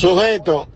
[0.01, 0.69] Sujeto,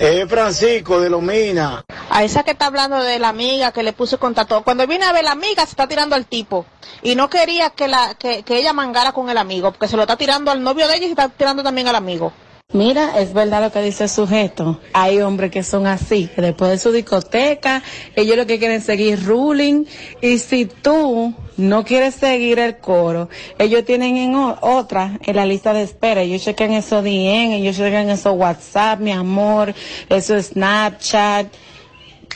[0.00, 1.84] es Francisco de Lomina.
[2.08, 4.62] A esa que está hablando de la amiga que le puso contacto.
[4.64, 6.64] Cuando viene a ver la amiga, se está tirando al tipo.
[7.02, 10.02] Y no quería que, la, que, que ella mangara con el amigo, porque se lo
[10.02, 12.32] está tirando al novio de ella y se está tirando también al amigo.
[12.72, 14.80] Mira, es verdad lo que dice el sujeto.
[14.92, 17.82] Hay hombres que son así, después de su discoteca,
[18.14, 19.86] ellos lo que quieren seguir ruling.
[20.22, 23.28] Y si tú no quieres seguir el coro,
[23.58, 26.22] ellos tienen en otra, en la lista de espera.
[26.22, 29.74] Ellos chequen esos DM, ellos chequen esos WhatsApp, mi amor,
[30.08, 31.48] eso Snapchat.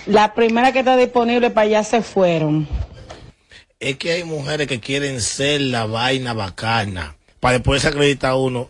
[0.07, 2.67] La primera que está disponible para allá se fueron.
[3.79, 8.69] Es que hay mujeres que quieren ser la vaina bacana para después acreditar uno.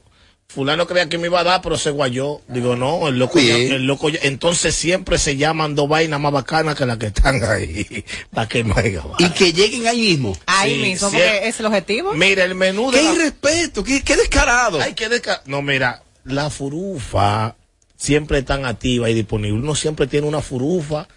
[0.55, 2.40] Fulano creía que me iba a dar, pero se guayó.
[2.49, 6.33] Digo, no, el loco, ya- el loco ya- entonces siempre se llaman dos vainas más
[6.33, 8.05] bacanas que las que están ahí.
[8.33, 10.37] Para que no haya Y que lleguen ahí mismo.
[10.47, 12.12] Ahí Sí, mismo, porque es el objetivo.
[12.14, 14.81] Mira, el menú de Qué la- irrespeto, qué, qué descarado.
[14.81, 17.57] Ay, qué desca- No, mira, la furufa
[17.97, 19.59] siempre están activa y disponible.
[19.61, 21.09] Uno siempre tiene una furufa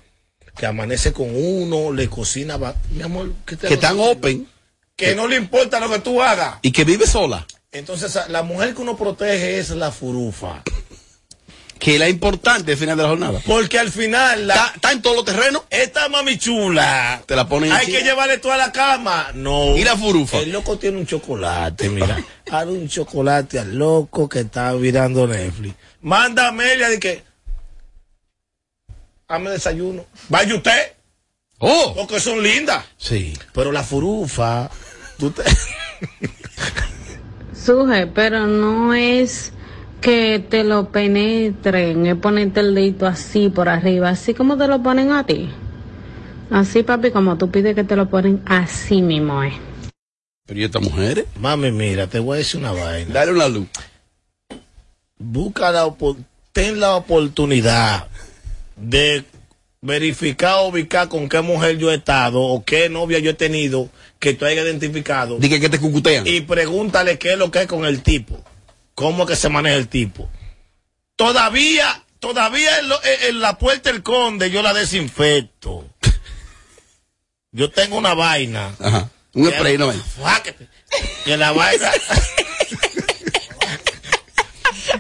[0.58, 2.58] que amanece con uno, le cocina.
[2.58, 4.48] va- Mi amor, ¿qué te Que están open
[4.96, 6.56] Que no le importa lo que tú hagas.
[6.64, 7.46] y que vive sola.
[7.78, 10.64] Entonces, la mujer que uno protege es la furufa.
[11.80, 13.40] Que es la importante al final de la jornada.
[13.46, 15.62] Porque al final, la, Está, está en todos los terrenos.
[15.70, 18.00] esta mami chula, Te la ponen hay encima.
[18.00, 19.30] que llevarle toda la cama.
[19.36, 19.78] No.
[19.78, 20.40] ¿Y la furufa?
[20.40, 22.18] El loco tiene un chocolate, mira.
[22.52, 25.76] Hazle un chocolate al loco que está mirando Netflix.
[26.02, 27.24] Manda a Amelia de que.
[29.28, 30.06] Hazme desayuno.
[30.30, 30.94] Vaya usted.
[31.60, 32.86] Oh, Porque son lindas.
[32.98, 33.38] sí.
[33.54, 34.70] Pero la furufa.
[35.20, 35.44] Tú te...
[37.68, 39.52] Suje, pero no es
[40.00, 44.82] que te lo penetren, es ponerte el dedito así por arriba, así como te lo
[44.82, 45.50] ponen a ti.
[46.50, 49.54] Así, papi, como tú pides que te lo ponen, así mismo es.
[50.46, 51.26] Pero ¿y estas mujeres?
[51.42, 53.14] Mami, mira, te voy a decir una vaina.
[53.14, 53.68] Dale una luz.
[55.18, 55.94] busca la
[56.54, 58.08] ten la oportunidad
[58.78, 59.26] de
[59.82, 63.90] verificar o ubicar con qué mujer yo he estado o qué novia yo he tenido
[64.20, 66.26] que tú hayas identificado Dije que te cucutean.
[66.28, 68.44] y pregúntale qué es lo que es con el tipo,
[68.96, 70.30] cómo es que se maneja el tipo.
[71.16, 75.86] Todavía, todavía en, lo- en- la puerta del conde yo la desinfecto.
[77.52, 78.76] Yo tengo una vaina.
[78.80, 79.10] Ajá.
[79.34, 79.92] Un spray, no.
[81.26, 81.92] Que la vaina.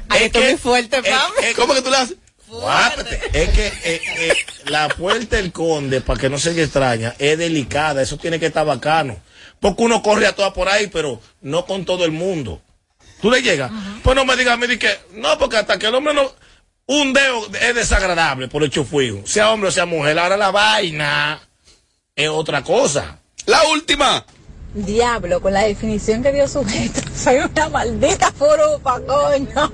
[0.10, 1.34] Ay, esto es muy fuerte, es- mami.
[1.43, 2.17] es- ¿Cómo que tú le haces?
[2.47, 3.19] Guápate.
[3.33, 4.33] Es que eh, eh,
[4.65, 8.01] la puerta del conde, para que no se le extraña, es delicada.
[8.01, 9.17] Eso tiene que estar bacano.
[9.60, 12.62] Porque uno corre a todas por ahí, pero no con todo el mundo.
[13.21, 13.71] Tú le llegas.
[14.03, 16.31] Pues no me digas a mí di que no, porque hasta que el hombre no.
[16.86, 19.25] Un dedo es desagradable por el chufuigo.
[19.25, 20.17] Sea hombre o sea mujer.
[20.19, 21.41] Ahora la vaina
[22.15, 23.19] es otra cosa.
[23.45, 24.25] La última.
[24.73, 29.71] Diablo, con la definición que dio sujeto, soy una maldita furupa, coño.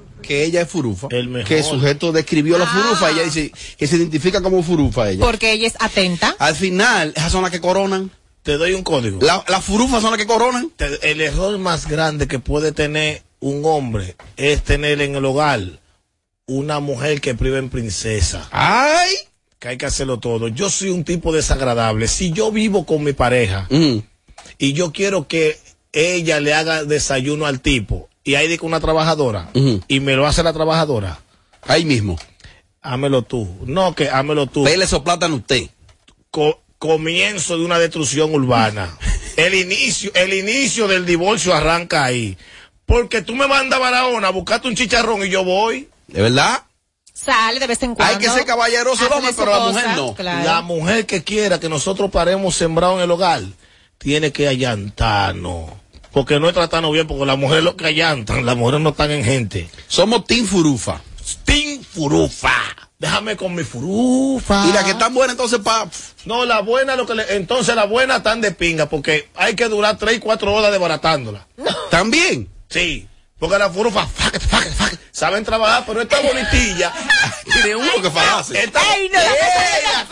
[0.26, 1.08] Que ella es furufa.
[1.10, 1.48] El mejor.
[1.48, 3.10] Que el sujeto describió la furufa.
[3.10, 5.24] Ella dice que se identifica como furufa ella.
[5.24, 6.34] Porque ella es atenta.
[6.38, 8.10] Al final, esas son las que coronan.
[8.42, 9.18] Te doy un código.
[9.22, 10.70] La- Las furufas son las que coronan.
[10.76, 15.60] Te- el error más grande que puede tener un hombre es tener en el hogar
[16.46, 18.48] una mujer que priva en princesa.
[18.50, 19.14] ¡Ay!
[19.58, 20.48] Que hay que hacerlo todo.
[20.48, 22.06] Yo soy un tipo desagradable.
[22.08, 23.98] Si yo vivo con mi pareja Mm.
[24.58, 25.58] y yo quiero que
[25.92, 29.50] ella le haga desayuno al tipo y hay de que una trabajadora
[29.86, 31.20] y me lo hace la trabajadora,
[31.66, 32.18] Ahí mismo.
[32.82, 33.48] hámelo tú.
[33.66, 34.64] No, que hámelo tú.
[34.64, 35.68] Pele esos plátanos usted.
[36.30, 38.96] Co- comienzo de una destrucción urbana.
[39.36, 42.36] el inicio, el inicio del divorcio arranca ahí.
[42.86, 45.88] Porque tú me mandas a Barahona a buscarte un chicharrón y yo voy.
[46.08, 46.64] ¿De verdad?
[47.14, 48.12] Sale de vez en cuando.
[48.14, 50.14] Hay que ser caballeroso el hombre, pero la mujer no.
[50.14, 50.44] claro.
[50.44, 53.42] La mujer que quiera que nosotros paremos sembrado en el hogar,
[53.96, 55.70] tiene que allantarnos.
[56.14, 59.10] Porque no es tratarnos bien, porque las mujeres lo que allantan, las mujeres no están
[59.10, 59.68] en gente.
[59.88, 61.00] Somos Team Furufa.
[61.44, 62.52] Team Furufa.
[62.98, 64.64] Déjame con mi furufa.
[64.68, 65.86] Y la que están buena entonces pa...
[66.24, 69.68] No, la buena, lo que le- entonces la buena están de pinga, porque hay que
[69.68, 71.46] durar 3 y 4 horas desbaratándola.
[71.90, 72.48] ¿También?
[72.70, 73.06] Sí.
[73.38, 76.92] Porque la furufa, fuck it, fuck it, fuck it, saben trabajar, pero esta bonitilla.
[77.52, 78.58] Tiene uno que fajarse.
[78.62, 80.06] Esta, Ey, no, la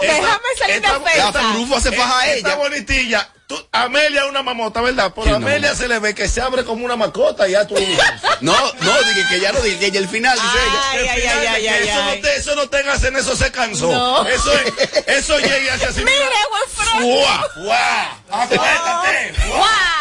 [0.00, 1.42] Déjame salir Esta- de defensa.
[1.90, 2.56] La faja a Esta ella.
[2.56, 3.28] bonitilla.
[3.46, 5.10] Tú, Amelia es una mamota, ¿verdad?
[5.12, 7.52] Pero Sí, a una Amelia se le ve que se abre como una mascota y
[7.52, 7.74] ya tú.
[8.40, 10.58] No, no, dije que ya no dije, ella el final, dice
[10.92, 11.12] Ay, ella.
[11.12, 12.16] ay, ay, ay, ay, eso, ay.
[12.16, 13.90] No te, eso no tengas en eso se cansó.
[13.90, 14.26] No.
[14.26, 16.04] Eso es, eso llega y hace así.
[16.04, 16.16] Mire,
[16.52, 17.02] Wilfred.
[17.02, 17.48] ¡Fua!
[17.54, 18.18] ¡Fua!
[18.30, 19.34] ¡Acuéstate!
[19.46, 19.99] ¡Fua!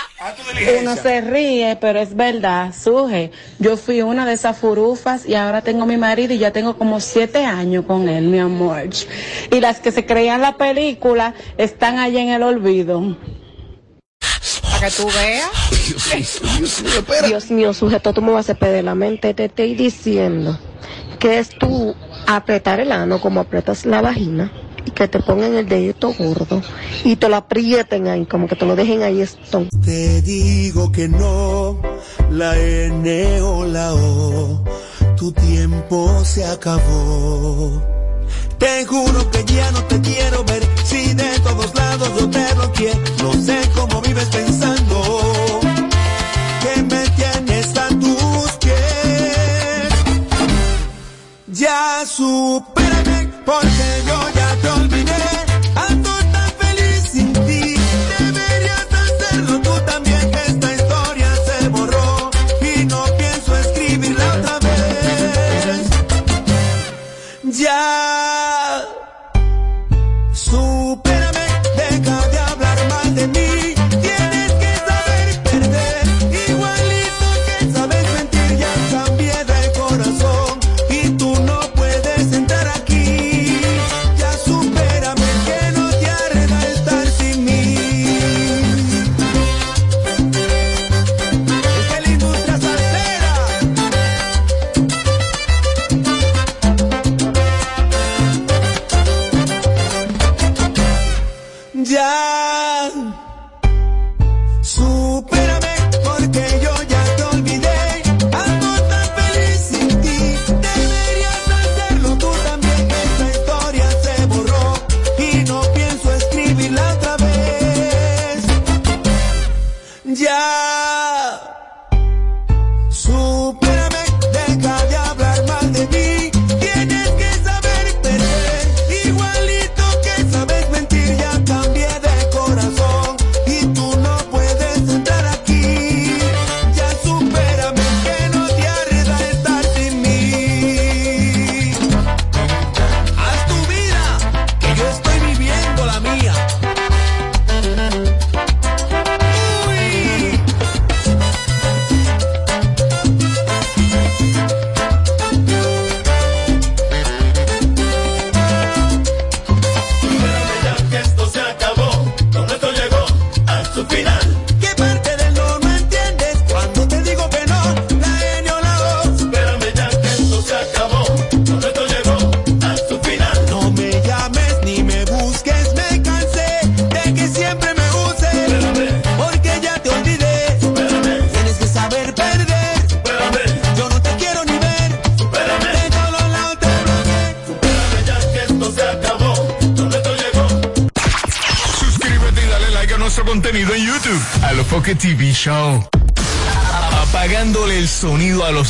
[0.81, 3.31] Uno se ríe, pero es verdad, suje.
[3.57, 6.99] Yo fui una de esas furufas y ahora tengo mi marido y ya tengo como
[6.99, 8.89] siete años con él, mi amor.
[9.49, 13.17] Y las que se creían la película están allá en el olvido.
[14.61, 15.49] Para que tú veas.
[16.59, 17.27] Dios mío, espera.
[17.27, 19.33] Dios mío, sujeto, tú me vas a perder la mente.
[19.33, 20.59] Te estoy diciendo
[21.17, 21.95] que es tú
[22.27, 24.51] apretar el ano como apretas la vagina
[24.85, 26.61] y que te pongan el dedito gordo
[27.03, 29.65] y te lo aprieten ahí, como que te lo dejen ahí esto.
[29.83, 31.79] Te digo que no,
[32.29, 34.63] la N o la O,
[35.17, 37.81] tu tiempo se acabó.
[38.57, 42.93] Te juro que ya no te quiero ver, si de todos lados yo te bloqueé,
[43.23, 45.61] no sé cómo vives pensando
[46.61, 49.89] que me tienes a tus pies.
[51.47, 52.98] Ya supérame,
[53.49, 54.88] porque yo ya te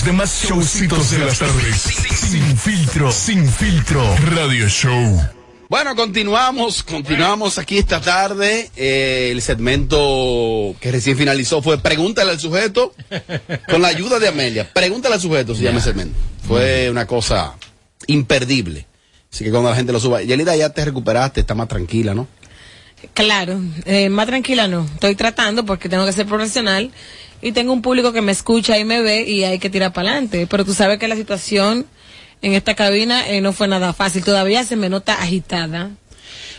[0.09, 1.81] demás showcitos de las tardes.
[2.31, 4.03] Sin filtro, sin filtro.
[4.31, 5.21] Radio Show.
[5.69, 8.71] Bueno, continuamos, continuamos aquí esta tarde.
[8.75, 12.95] Eh, el segmento que recién finalizó fue Pregúntale al sujeto
[13.69, 14.73] con la ayuda de Amelia.
[14.73, 16.17] Pregúntale al sujeto, se llama el segmento.
[16.47, 17.53] Fue una cosa
[18.07, 18.87] imperdible.
[19.31, 22.27] Así que cuando la gente lo suba, Yelida, ya te recuperaste, está más tranquila, ¿no?
[23.13, 24.85] Claro, eh, más tranquila no.
[24.91, 26.91] Estoy tratando porque tengo que ser profesional
[27.41, 30.09] y tengo un público que me escucha y me ve y hay que tirar para
[30.09, 30.47] adelante.
[30.49, 31.85] Pero tú sabes que la situación
[32.41, 34.23] en esta cabina eh, no fue nada fácil.
[34.23, 35.91] Todavía se me nota agitada.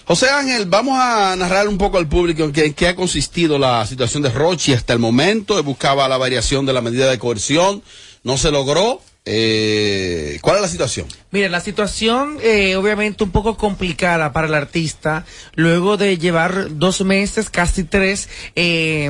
[0.04, 3.86] José Ángel, vamos a narrar un poco al público en qué, qué ha consistido la
[3.86, 5.62] situación de Rochi hasta el momento.
[5.62, 7.82] Buscaba la variación de la medida de coerción,
[8.24, 9.00] no se logró.
[9.32, 11.06] Eh, ¿Cuál es la situación?
[11.30, 17.02] Mire, la situación eh, obviamente un poco complicada para el artista, luego de llevar dos
[17.04, 19.08] meses, casi tres, eh,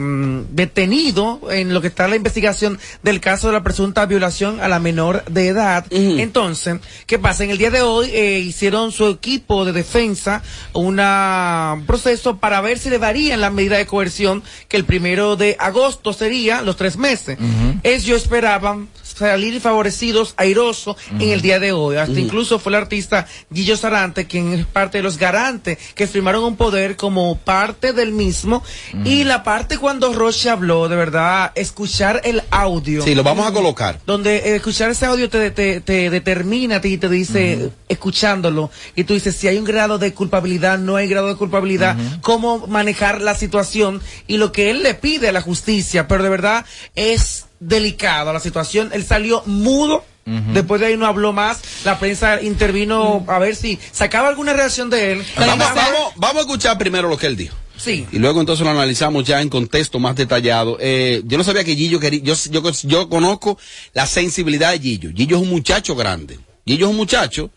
[0.50, 4.78] detenido en lo que está la investigación del caso de la presunta violación a la
[4.78, 5.86] menor de edad.
[6.20, 7.44] Entonces, ¿qué pasa?
[7.44, 10.42] En el día de hoy eh, hicieron su equipo de defensa
[10.74, 15.36] una- un proceso para ver si le varían la medida de coerción, que el primero
[15.36, 17.38] de agosto sería los tres meses.
[17.82, 18.88] Ellos esperaban
[19.20, 21.96] salir favorecidos, airoso, en el día de hoy.
[21.96, 26.44] Hasta incluso fue el artista Guillo Sarante, quien es parte de los garantes que firmaron
[26.44, 28.62] un poder como parte del mismo.
[29.04, 33.02] Y la parte cuando Roche habló, de verdad, escuchar el audio.
[33.02, 34.00] Sí, lo vamos a colocar.
[34.06, 38.70] Donde eh, escuchar ese audio te, te, te determina a ti y te dice, escuchándolo,
[38.96, 42.66] y tú dices si hay un grado de culpabilidad, no hay grado de culpabilidad, cómo
[42.66, 46.64] manejar la situación y lo que él le pide a la justicia, pero de verdad
[46.94, 48.90] es delicado la situación.
[48.92, 50.04] Él salió mudo.
[50.52, 54.88] Después de ahí no habló más, la prensa intervino a ver si sacaba alguna reacción
[54.88, 55.24] de él.
[55.36, 57.56] Vamos, vamos, vamos a escuchar primero lo que él dijo.
[57.76, 58.06] Sí.
[58.12, 60.76] Y luego entonces lo analizamos ya en contexto más detallado.
[60.78, 63.58] Eh, yo no sabía que Gillo quería, yo, yo, yo conozco
[63.92, 65.10] la sensibilidad de Gillo.
[65.12, 66.38] Gillo es un muchacho grande.
[66.64, 67.50] Gillo es un muchacho.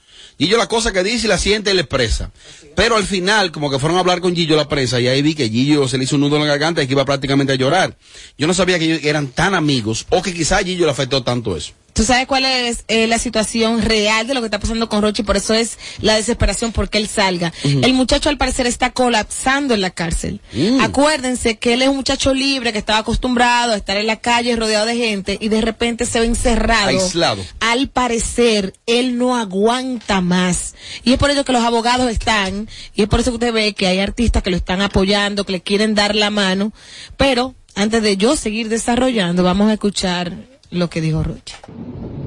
[0.44, 2.32] Gillo la cosa que dice y la siente y la expresa.
[2.76, 5.36] Pero al final, como que fueron a hablar con Gillo la prensa, y ahí vi
[5.36, 7.56] que Gillo se le hizo un nudo en la garganta y que iba prácticamente a
[7.56, 7.96] llorar.
[8.38, 11.24] Yo no sabía que ellos eran tan amigos o que quizá a Gillo le afectó
[11.24, 11.72] tanto eso.
[11.94, 15.24] Tú sabes cuál es eh, la situación real de lo que está pasando con Rochi,
[15.24, 17.54] por eso es la desesperación porque él salga.
[17.64, 20.42] El muchacho al parecer está colapsando en la cárcel.
[20.82, 24.56] Acuérdense que él es un muchacho libre que estaba acostumbrado a estar en la calle
[24.56, 26.88] rodeado de gente y de repente se ve encerrado.
[26.88, 27.44] Aislado.
[27.60, 30.74] Al parecer él no aguanta más.
[31.04, 33.74] Y es por ello que los abogados están, y es por eso que usted ve
[33.74, 36.74] que hay artistas que lo están apoyando, que le quieren dar la mano.
[37.18, 41.56] Pero antes de yo seguir desarrollando, vamos a escuchar lo que dijo Rochi.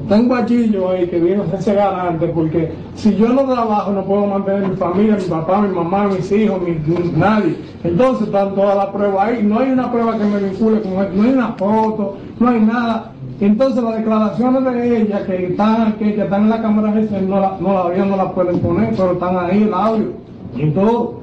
[0.09, 4.27] tengo a Gillo ahí que viene a garante porque si yo no trabajo no puedo
[4.27, 6.77] mantener mi familia, mi papá, mi mamá, mis hijos, mi,
[7.17, 7.57] nadie.
[7.83, 9.43] Entonces están todas las pruebas ahí.
[9.43, 12.61] No hay una prueba que me vincule con él, no hay una foto, no hay
[12.61, 13.13] nada.
[13.41, 17.57] Entonces las declaraciones de ella que están, que, que están en la cámara no la,
[17.61, 20.13] no la, no la pueden poner, pero están ahí el audio
[20.57, 21.21] y todo.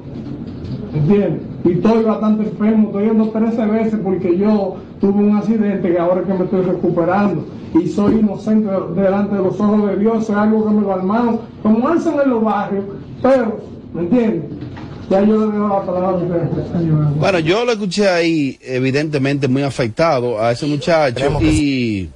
[0.92, 1.53] ¿Entiendes?
[1.64, 6.20] Y estoy bastante enfermo, estoy yendo 13 veces porque yo tuve un accidente que ahora
[6.20, 7.46] es que me estoy recuperando.
[7.82, 10.92] Y soy inocente de- delante de los ojos de Dios, es algo que me lo
[10.92, 12.84] armaron, como hacen en los barrios,
[13.22, 13.60] pero,
[13.94, 14.42] ¿me entiendes?
[15.10, 17.10] Ya yo le dejo la palabra a.
[17.18, 22.08] Bueno, yo lo escuché ahí, evidentemente muy afectado a ese muchacho y,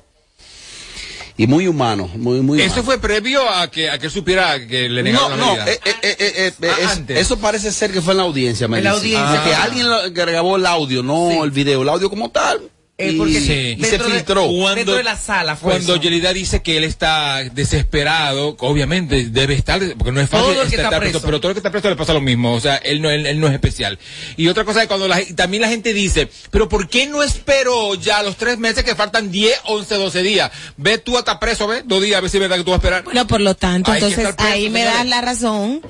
[1.38, 2.82] y muy humano, muy, muy Eso humano.
[2.82, 5.80] fue previo a que, a que él supiera que le negaron No, la no, eh,
[5.84, 8.84] eh, eh, eh, Ah, es- eso parece ser que fue en la audiencia, me En
[8.84, 9.42] la audiencia.
[9.44, 9.62] Que Ah.
[9.62, 12.60] alguien lo- que grabó el audio, no el video, el audio como tal.
[13.00, 14.74] Eh, y, se Dentro de- filtró.
[14.74, 16.02] dentro de la sala fue Cuando eso.
[16.02, 21.00] Yelida dice que él está desesperado, obviamente debe estar, porque no es fácil estar preso,
[21.00, 21.20] preso.
[21.22, 23.24] pero todo el que está preso le pasa lo mismo, o sea, él no, él,
[23.26, 24.00] él no es especial.
[24.36, 27.94] Y otra cosa es cuando la, también la gente dice, pero ¿por qué no esperó
[27.94, 30.50] ya los tres meses que faltan 10, 11, 12 días?
[30.76, 32.78] Ve tú hasta preso, ve, dos días, a ver si es verdad que tú vas
[32.78, 33.04] a esperar.
[33.04, 35.82] Bueno, por lo tanto, Hay entonces preso, ahí me das la razón.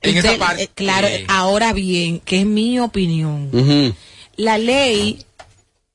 [0.00, 0.62] En esa parte.
[0.62, 3.50] eh, claro, ahora bien, que es mi opinión.
[4.36, 5.18] La ley,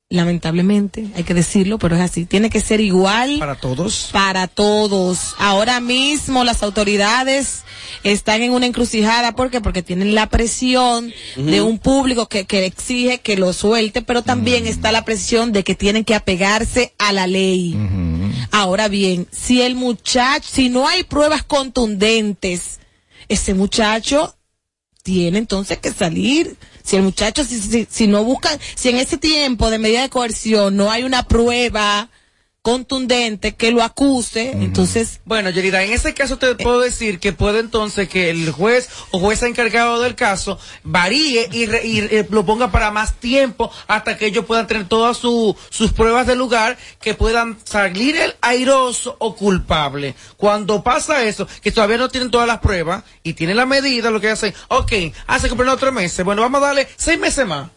[0.09, 4.09] lamentablemente, hay que decirlo, pero es así, tiene que ser igual para todos.
[4.13, 5.35] Para todos.
[5.37, 7.63] Ahora mismo las autoridades
[8.03, 9.59] están en una encrucijada, ¿por qué?
[9.59, 14.65] Porque tienen la presión de un público que, que exige que lo suelte, pero también
[14.65, 17.75] está la presión de que tienen que apegarse a la ley.
[18.51, 22.79] Ahora bien, si el muchacho, si no hay pruebas contundentes,
[23.27, 24.37] ese muchacho
[25.03, 26.57] tiene entonces que salir.
[26.87, 30.09] Si el muchacho, si, si, si no buscan, si en ese tiempo de medida de
[30.09, 32.09] coerción no hay una prueba
[32.67, 37.59] contundente que lo acuse, entonces Bueno, Yerida, en ese caso te puedo decir que puede
[37.59, 42.45] entonces que el juez o jueza encargado del caso varíe y, re- y, eh, lo
[42.45, 46.77] ponga para más tiempo hasta que ellos puedan tener todas su- sus pruebas de lugar
[46.99, 50.13] que puedan salir el airoso o culpable.
[50.35, 54.19] Cuando pasa eso, que todavía no tienen todas las pruebas y tienen la medida, lo
[54.19, 54.91] que hacen, ok,
[55.27, 57.69] hace cumplir otros meses, bueno, vamos a darle seis meses más.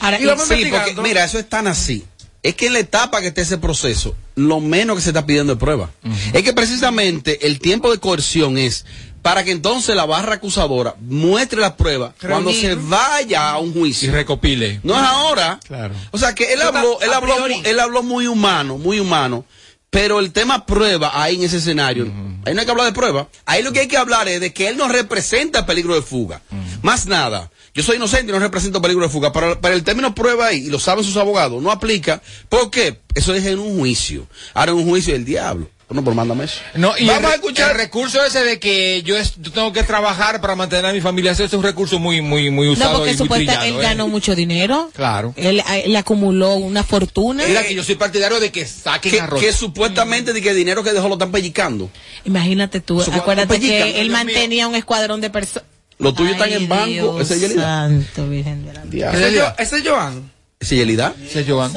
[0.00, 0.94] Ahora, y vamos sí, investigando.
[0.96, 2.04] porque, mira, eso es tan así.
[2.42, 5.54] Es que en la etapa que esté ese proceso, lo menos que se está pidiendo
[5.54, 5.90] es prueba.
[6.32, 8.84] Es que precisamente el tiempo de coerción es
[9.22, 14.08] para que entonces la barra acusadora muestre la prueba cuando se vaya a un juicio.
[14.08, 14.80] Y recopile.
[14.84, 15.58] No es ahora.
[15.66, 15.94] Claro.
[16.12, 19.44] O sea que él habló, él habló, él habló muy humano, muy humano.
[19.90, 22.04] Pero el tema prueba ahí en ese escenario,
[22.44, 23.28] ahí no hay que hablar de prueba.
[23.46, 26.42] Ahí lo que hay que hablar es de que él no representa peligro de fuga.
[26.82, 27.50] Más nada.
[27.74, 29.32] Yo soy inocente y no represento peligro de fuga.
[29.32, 32.22] Para, para el término prueba ahí, y lo saben sus abogados, no aplica.
[32.48, 32.98] ¿Por qué?
[33.14, 34.26] Eso es en un juicio.
[34.54, 35.68] Ahora en un juicio del diablo.
[35.88, 36.60] Bueno, pues mándame eso.
[36.74, 37.70] No, y Vamos el, a escuchar.
[37.70, 41.00] el recurso ese de que yo, es- yo tengo que trabajar para mantener a mi
[41.00, 43.74] familia, ese es un recurso muy, muy, muy no usado porque y muy supuesta él
[43.76, 43.78] ¿eh?
[43.80, 45.32] ganó mucho dinero, Claro.
[45.38, 47.42] él, él acumuló una fortuna.
[47.46, 49.40] Mira que yo soy partidario de que saquen Que, arroz.
[49.40, 51.88] que supuestamente de que el dinero que dejó lo están pellicando.
[52.26, 54.12] Imagínate tú, Eso, acuérdate que él Dios mío.
[54.12, 55.66] mantenía un escuadrón de personas.
[55.98, 56.86] Los tuyos están en banco.
[56.86, 57.62] Dios Ese es Yelida.
[57.62, 59.12] Santo, Virgen de la.
[59.58, 60.30] Ese Yo- Joan.
[60.60, 61.14] ¿Ese es Yelida?
[61.24, 61.72] Ese es Joan.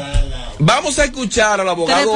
[0.60, 2.14] Vamos a escuchar al abogado.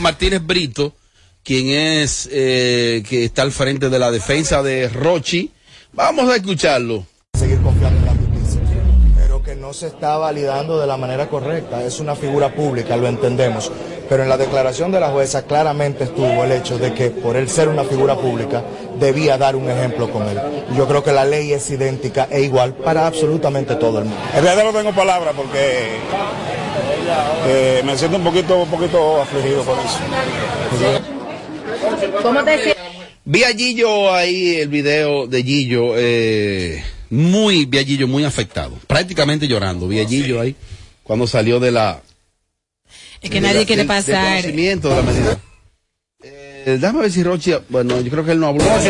[0.00, 0.94] Martínez Brito,
[1.42, 5.50] quien es, eh, que está al frente de la defensa de Rochi.
[5.92, 7.06] Vamos a escucharlo.
[7.38, 8.60] seguir confiando en la justicia,
[9.16, 11.82] pero que no se está validando de la manera correcta.
[11.84, 13.70] Es una figura pública, lo entendemos,
[14.08, 17.48] pero en la declaración de la jueza claramente estuvo el hecho de que por él
[17.48, 18.62] ser una figura pública
[18.98, 20.38] debía dar un ejemplo con él.
[20.76, 24.20] Yo creo que la ley es idéntica e igual para absolutamente todo el mundo.
[24.34, 25.98] En realidad no tengo palabras porque
[27.46, 29.98] eh, me siento un poquito, un poquito afligido por eso.
[32.22, 32.76] ¿Cómo te?
[33.24, 36.80] Vi a Gillo ahí, el video de Gillo, eh,
[37.10, 39.88] muy, vi a Gillo muy afectado, prácticamente llorando.
[39.88, 40.54] Vi a Gillo ahí
[41.02, 42.00] cuando salió de la...
[43.26, 44.24] Es que de nadie la- quiere del- del pasar.
[44.36, 45.38] conocimiento de la medida.
[46.22, 48.64] Eh, déjame ver si Rochi, bueno, yo creo que él no habló.
[48.64, 48.80] La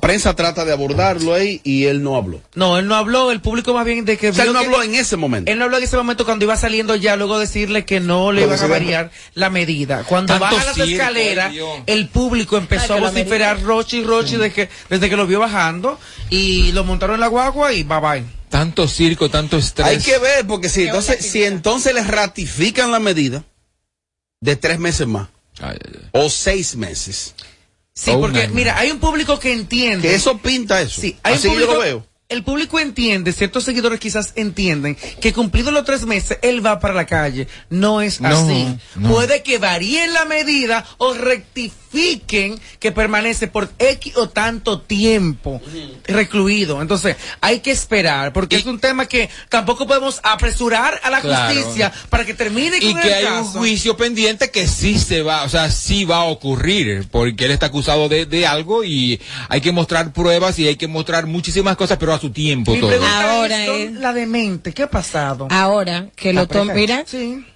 [0.00, 2.40] prensa trata de abordarlo ahí y él no habló.
[2.56, 4.30] No, él no habló, el público más bien de que...
[4.30, 5.48] O sea, él no que- habló en ese momento.
[5.50, 8.42] Él no habló en ese momento cuando iba saliendo ya, luego decirle que no le
[8.42, 10.02] iban a variar la medida.
[10.02, 11.68] Cuando baja las circo, escaleras, Dios.
[11.86, 15.38] el público empezó Ay, a la vociferar Rochi, Rochi, desde que, desde que lo vio
[15.38, 18.24] bajando, y lo montaron en la guagua y bye bye.
[18.48, 19.86] Tanto circo, tanto estrés.
[19.86, 23.44] Hay que ver, porque si entonces, si entonces les ratifican la medida
[24.40, 25.28] de tres meses más
[25.60, 26.08] Ay, ay, ay.
[26.12, 27.34] o seis meses,
[27.98, 30.06] Sí, Oh, porque mira, hay un público que entiende.
[30.08, 31.00] que eso pinta eso.
[31.00, 32.06] Sí, hay Así un que yo público, lo veo.
[32.28, 36.92] el público entiende, ciertos seguidores quizás entienden que cumplidos los tres meses él va para
[36.92, 37.48] la calle.
[37.70, 38.66] No es No, así.
[38.96, 39.08] no.
[39.10, 41.14] Puede que varíen la medida o
[42.78, 45.60] que permanece por X o tanto tiempo
[46.06, 46.82] recluido.
[46.82, 51.54] Entonces, hay que esperar, porque es un tema que tampoco podemos apresurar a la Claro.
[51.54, 55.22] justicia para que termine con y que el hay un juicio pendiente que sí se
[55.22, 59.20] va, o sea, sí va a ocurrir, porque él está acusado de, de algo y
[59.48, 62.80] hay que mostrar pruebas y hay que mostrar muchísimas cosas, pero a su tiempo Mi
[62.80, 62.90] todo.
[62.90, 65.48] pregunta Ahora es, es- ¿dónde la demente, ¿qué ha pasado?
[65.50, 67.04] Ahora que lo tomen, mira,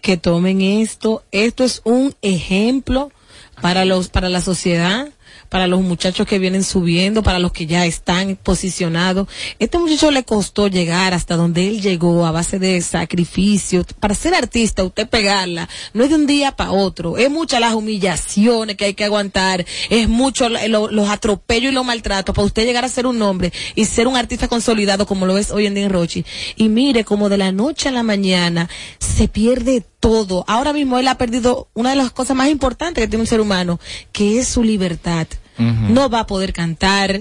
[0.01, 1.23] que tomen esto.
[1.31, 3.13] Esto es un ejemplo
[3.61, 5.09] para los, para la sociedad,
[5.51, 9.29] para los muchachos que vienen subiendo, para los que ya están posicionados.
[9.59, 13.85] Este muchacho le costó llegar hasta donde él llegó a base de sacrificio.
[13.99, 17.19] Para ser artista, usted pegarla, no es de un día para otro.
[17.19, 21.85] Es muchas las humillaciones que hay que aguantar, es mucho lo- los atropellos y los
[21.85, 25.37] maltratos para usted llegar a ser un hombre y ser un artista consolidado como lo
[25.37, 26.25] es hoy en día Rochi.
[26.57, 28.69] Y mire, como de la noche a la mañana
[29.01, 30.45] se pierde todo.
[30.47, 33.41] Ahora mismo él ha perdido una de las cosas más importantes que tiene un ser
[33.41, 33.81] humano,
[34.13, 35.27] que es su libertad.
[35.61, 37.17] No va a poder cantar.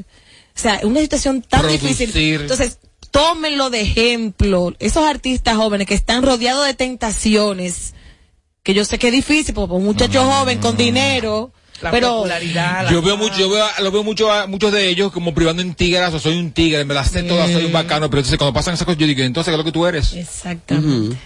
[0.55, 1.89] O sea, es una situación tan Producir.
[1.89, 2.41] difícil.
[2.41, 2.79] Entonces,
[3.11, 4.73] tómenlo de ejemplo.
[4.79, 7.93] Esos artistas jóvenes que están rodeados de tentaciones,
[8.63, 12.83] que yo sé que es difícil, porque un muchacho joven con dinero, La pero popularidad,
[12.83, 15.61] la Yo veo mucho, yo veo, lo veo mucho a muchos de ellos como privando
[15.61, 18.37] en tigras o soy un tigre, me las sé todas, soy un bacano, pero entonces
[18.37, 20.13] cuando pasan esas cosas yo digo, entonces ¿qué es lo que tú eres?
[20.13, 21.17] Exactamente.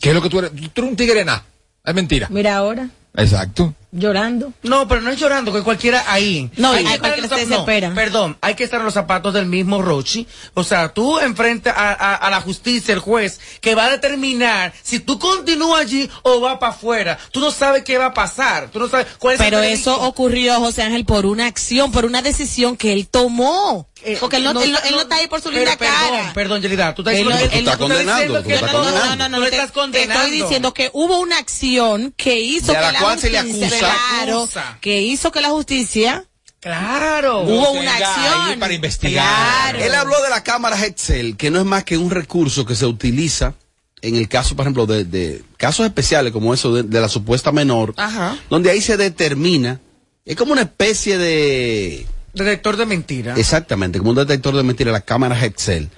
[0.00, 0.50] ¿Qué es lo que tú eres?
[0.72, 1.44] Tú eres un tigre nada.
[1.84, 2.26] Es mentira.
[2.30, 3.74] Mira ahora, Exacto.
[3.92, 4.52] llorando.
[4.62, 6.48] No, pero no es llorando, que cualquiera ahí.
[6.56, 8.94] No, hay hay que estar en cualquiera se no, perdón, hay que estar en los
[8.94, 10.28] zapatos del mismo Rochi.
[10.54, 14.72] O sea, tú enfrente a, a- a la justicia, el juez, que va a determinar
[14.80, 17.18] si tú continúas allí o vas para afuera.
[17.32, 18.68] Tú no sabes qué va a pasar.
[18.70, 22.04] Tú no sabes cuál es el Pero eso ocurrió, José Ángel, por una acción, por
[22.04, 23.88] una decisión que él tomó.
[24.02, 26.32] Eh, Porque él no, él no- él no está ahí por su linda perdón, cara.
[26.32, 30.22] Perdón, Yelida, tú estás Él tú estás no, no, no- no, te- estás te condenando.
[30.24, 33.78] estoy diciendo que hubo una acción que hizo De que la se le justicia, acusa.
[33.78, 34.78] claro, Acusa.
[34.80, 36.24] que hizo que la justicia
[36.60, 37.40] Claro.
[37.42, 39.72] hubo una acción para investigar.
[39.74, 39.84] Claro.
[39.84, 42.86] Él habló de la cámara Excel, que no es más que un recurso que se
[42.86, 43.54] utiliza
[44.02, 47.52] en el caso, por ejemplo, de, de casos especiales como eso de, de la supuesta
[47.52, 48.38] menor, Ajá.
[48.48, 49.78] donde ahí se determina,
[50.24, 53.38] es como una especie de, Detector de mentiras.
[53.38, 55.90] exactamente, como un detector de mentiras, la cámara Excel.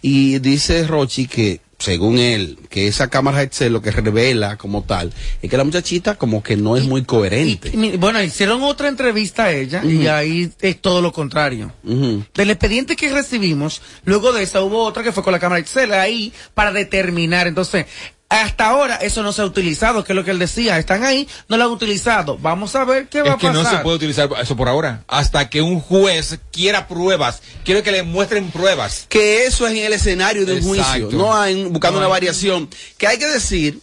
[0.00, 5.12] Y dice Rochi que, según él, que esa cámara Excel lo que revela como tal,
[5.40, 7.70] es que la muchachita como que no es muy coherente.
[7.72, 11.72] Y bueno, hicieron otra entrevista a ella y ahí es todo lo contrario.
[11.82, 15.92] Del expediente que recibimos, luego de esa hubo otra que fue con la cámara Excel
[15.94, 17.46] ahí para determinar.
[17.46, 17.86] Entonces,
[18.28, 20.78] hasta ahora eso no se ha utilizado, que es lo que él decía.
[20.78, 22.36] Están ahí, no lo han utilizado.
[22.38, 23.62] Vamos a ver qué va Es a que pasar.
[23.62, 25.04] no se puede utilizar eso por ahora.
[25.06, 27.42] Hasta que un juez quiera pruebas.
[27.64, 29.06] Quiero que le muestren pruebas.
[29.08, 31.02] que eso es en el escenario de un Exacto.
[31.02, 32.68] juicio, no hay, buscando No una variación.
[32.98, 33.78] Que hay que decir,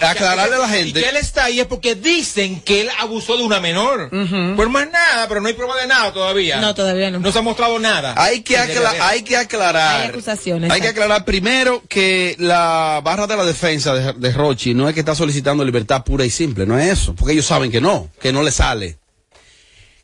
[0.00, 1.00] aclararle a la Y gente.
[1.02, 4.08] que él está ahí es porque dicen que él abusó de una menor.
[4.10, 6.60] Pues más nada, pero no hay prueba de nada todavía.
[6.60, 7.18] No, todavía no.
[7.18, 8.14] No se ha mostrado nada.
[8.16, 10.00] Hay que, acla- hay que aclarar.
[10.02, 14.74] Hay acusaciones, Hay que aclarar primero que la barra de la defensa de, de Rochi
[14.74, 17.70] no es que está solicitando libertad pura y simple, no es eso, porque ellos saben
[17.70, 18.98] que no, que no le sale.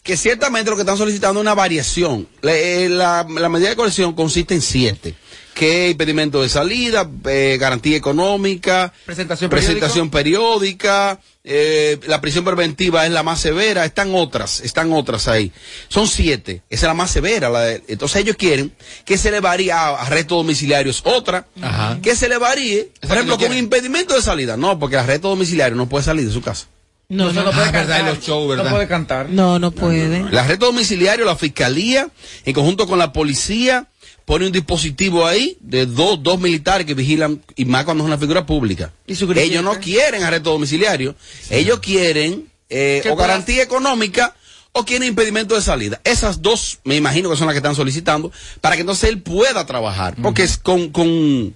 [0.02, 2.28] Que ciertamente lo que están solicitando es una variación.
[2.42, 5.14] Le- eh, La, la medida de coerción consiste en siete.
[5.54, 13.12] Que impedimento de salida, eh, garantía económica, Presentación presentación periódica, eh, la prisión preventiva es
[13.12, 15.52] la más severa, están otras, están otras ahí.
[15.88, 17.50] Son siete, esa es la más severa.
[17.50, 18.72] La de- entonces ellos quieren
[19.04, 21.98] que se le varíe a arresto domiciliario, es otra, Ajá.
[22.02, 23.58] que se le varíe, por ejemplo, no con quieren.
[23.58, 24.56] impedimento de salida.
[24.56, 26.66] No, porque el arresto domiciliario no puede salir de su casa.
[27.06, 28.00] No, Eso no, puede Ah, verdad, cantar.
[28.00, 28.64] en los shows, ¿verdad?
[28.64, 29.28] No puede cantar.
[29.28, 30.16] no, no puede.
[30.20, 32.08] El arresto domiciliario, la fiscalía,
[32.46, 33.86] en conjunto con la policía,
[34.24, 38.18] pone un dispositivo ahí de dos, dos militares que vigilan, y más cuando es una
[38.18, 38.92] figura pública.
[39.06, 39.52] ¿Y su grillete?
[39.52, 41.14] Ellos no quieren arresto domiciliario,
[41.50, 44.34] ellos quieren eh, ¿Qué o garantía económica
[44.72, 46.00] o quieren impedimento de salida.
[46.02, 49.64] Esas dos, me imagino que son las que están solicitando, para que entonces él pueda
[49.66, 50.16] trabajar.
[50.20, 51.54] Porque es con, con,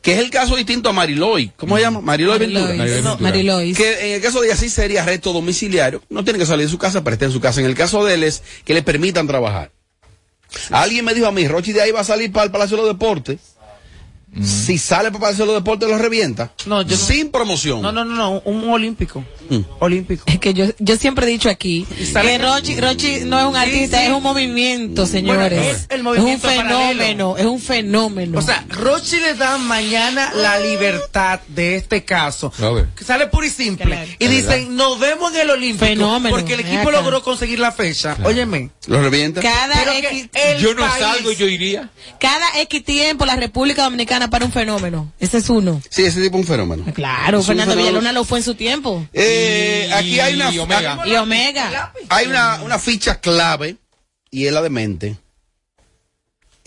[0.00, 1.52] que es el caso distinto a Mariloy.
[1.56, 2.00] ¿Cómo se llama?
[2.00, 2.72] Mariloy Ventura.
[3.02, 3.76] No, Marilois.
[3.76, 6.02] Que en el caso de así sería arresto domiciliario.
[6.08, 7.60] No tiene que salir de su casa, pero está en su casa.
[7.60, 9.70] En el caso de él es que le permitan trabajar.
[10.70, 12.82] Alguien me dijo a mí, Rochi de ahí va a salir para el Palacio de
[12.84, 13.38] los Deportes.
[14.42, 16.52] Si sale para hacer los deportes, los revienta.
[16.66, 17.82] No, yo no- Sin promoción.
[17.82, 19.24] No, no, no, no, un olímpico.
[19.78, 20.24] Olímpico.
[20.26, 23.56] Es que yo, yo siempre he dicho aquí sale- que Rochi, Rochi no es un
[23.56, 25.58] artista, es un movimiento, señores.
[25.58, 27.36] Bueno, es el movimiento es un fenómeno, paralelo.
[27.38, 28.38] es un fenómeno.
[28.38, 32.52] O sea, Rochi le da mañana la libertad de este caso.
[32.96, 34.16] Que sale puro y simple.
[34.18, 35.86] Y dicen, nos vemos en el Olímpico.
[35.86, 36.34] Fenómeno.
[36.34, 37.00] Porque el equipo acá.
[37.00, 38.16] logró conseguir la fecha.
[38.24, 38.70] Óyeme.
[38.86, 39.40] Los revienta.
[39.40, 41.90] cada Pero que X, el Yo no país- salgo y yo iría.
[42.20, 45.12] cada X tiempo la República Dominicana para un fenómeno.
[45.18, 45.80] Ese es uno.
[45.88, 46.84] Sí, ese tipo es un fenómeno.
[46.94, 47.88] Claro, Es un Fernando fenómeno.
[47.98, 49.06] Villalona lo fue en su tiempo.
[49.12, 50.98] Eh, aquí hay una, Y Omega.
[51.06, 51.92] Y Omega.
[52.08, 53.76] hay una, una ficha clave
[54.30, 55.16] y es la demente.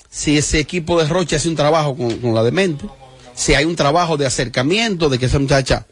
[0.10, 2.86] Si ese equipo de Roche hace un trabajo con, con la demente,
[3.36, 5.86] si hay un trabajo de acercamiento de que esa muchacha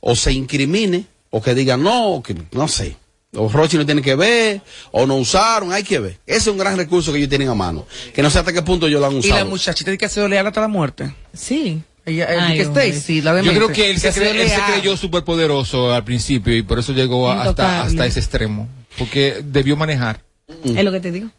[0.00, 2.96] o se incrimine o que diga no, o que no sé.
[3.34, 4.60] O Roche no tiene que ver,
[4.90, 6.18] o no usaron, hay que ver.
[6.26, 7.86] Ese es un gran recurso que ellos tienen a mano.
[8.12, 9.46] Que no sé hasta qué punto ellos lo han Y la usado.
[9.46, 11.14] muchachita dice que ha sido leal hasta la muerte.
[11.32, 11.80] Sí.
[12.04, 12.62] Ella, el Ay, que.
[12.64, 16.60] Stacy, la Yo creo que él se, él se creyó súper poderoso al principio y
[16.62, 18.68] por eso llegó a- hasta, ese extremo.
[18.98, 20.20] Porque debió manejar.
[20.64, 21.30] Es lo que te digo.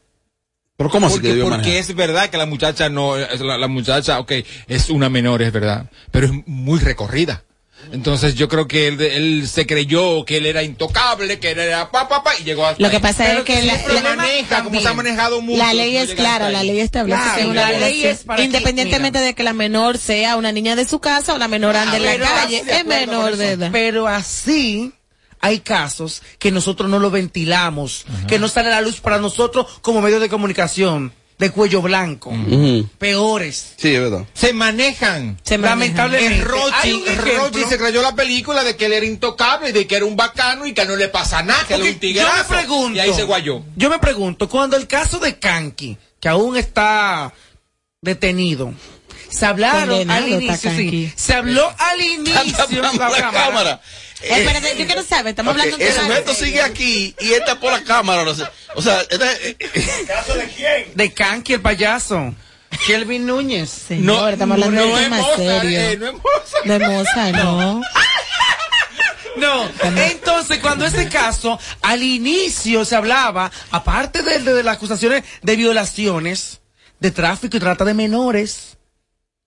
[0.76, 1.76] Pero ¿cómo así que Porque, porque manejar?
[1.80, 4.32] es verdad que la muchacha no, es la, la muchacha, ok,
[4.68, 7.44] es una menor, es verdad, pero es muy recorrida.
[7.92, 11.92] Entonces yo creo que él, él se creyó que él era intocable, que él era
[11.92, 14.80] pa, pa, pa, y llegó hasta Lo que pasa es que la- la- maneja, como
[14.80, 15.58] se ha manejado mucho.
[15.58, 18.38] La ley es clara, la ley establece Claro, que es una la ley es para
[18.38, 21.76] que- independientemente de que la menor sea una niña de su casa o la menor
[21.76, 23.70] ande en la calle, es menor de edad.
[23.74, 24.94] Pero así
[25.42, 29.68] hay casos que nosotros no lo ventilamos, que no sale a la luz para nosotros
[29.82, 31.12] como medio de comunicación
[31.44, 32.32] de cuello blanco.
[32.98, 33.74] Peores.
[33.76, 34.26] Sí, es verdad.
[34.34, 35.38] Se manejan.
[35.44, 35.80] Se manejan.
[35.80, 36.42] Lamentablemente.
[36.46, 37.04] Rochi,
[37.36, 40.66] Rochi se creyó la película de que él era intocable, de que era un bacano
[40.66, 43.62] y que no le pasa nada, que un yo me pregunto, Y ahí se guayó.
[43.76, 47.34] yo me pregunto, cuando el caso de Kanki, que aún está
[48.00, 48.74] detenido,
[49.30, 53.82] se hablaron Condenado al inicio, sí, se habló al inicio la cámara.
[54.24, 57.72] Espérate, yo quiero saber, estamos Ok, hablando de el sujeto sigue aquí y está por
[57.72, 58.24] la cámara.
[58.24, 58.44] no sé.
[58.76, 59.58] O sea, este-
[60.08, 60.92] ¿Caso de quién?
[60.96, 62.34] de Kanki el payaso,
[62.88, 63.70] Kelvin Núñez.
[63.70, 65.80] Señor, estamos hablando de un tema Mozart, serio.
[65.80, 66.66] eh, no es Mozart.
[66.66, 67.82] De moza, no.
[69.36, 75.56] No, entonces cuando ese caso al inicio se hablaba, aparte de, de las acusaciones de
[75.56, 76.62] violaciones,
[77.00, 78.73] de tráfico y trata de menores,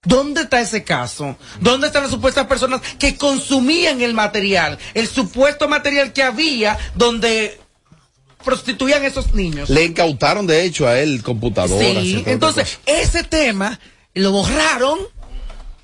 [0.07, 1.37] ¿dónde está ese caso?
[1.61, 7.61] ¿Dónde están las supuestas personas que consumían el material, el supuesto material que había donde
[8.45, 9.69] prostituían a esos niños?
[9.69, 12.03] le incautaron, de hecho, a él computadoras.
[12.03, 13.79] Sí, entonces ese tema
[14.15, 14.99] lo borraron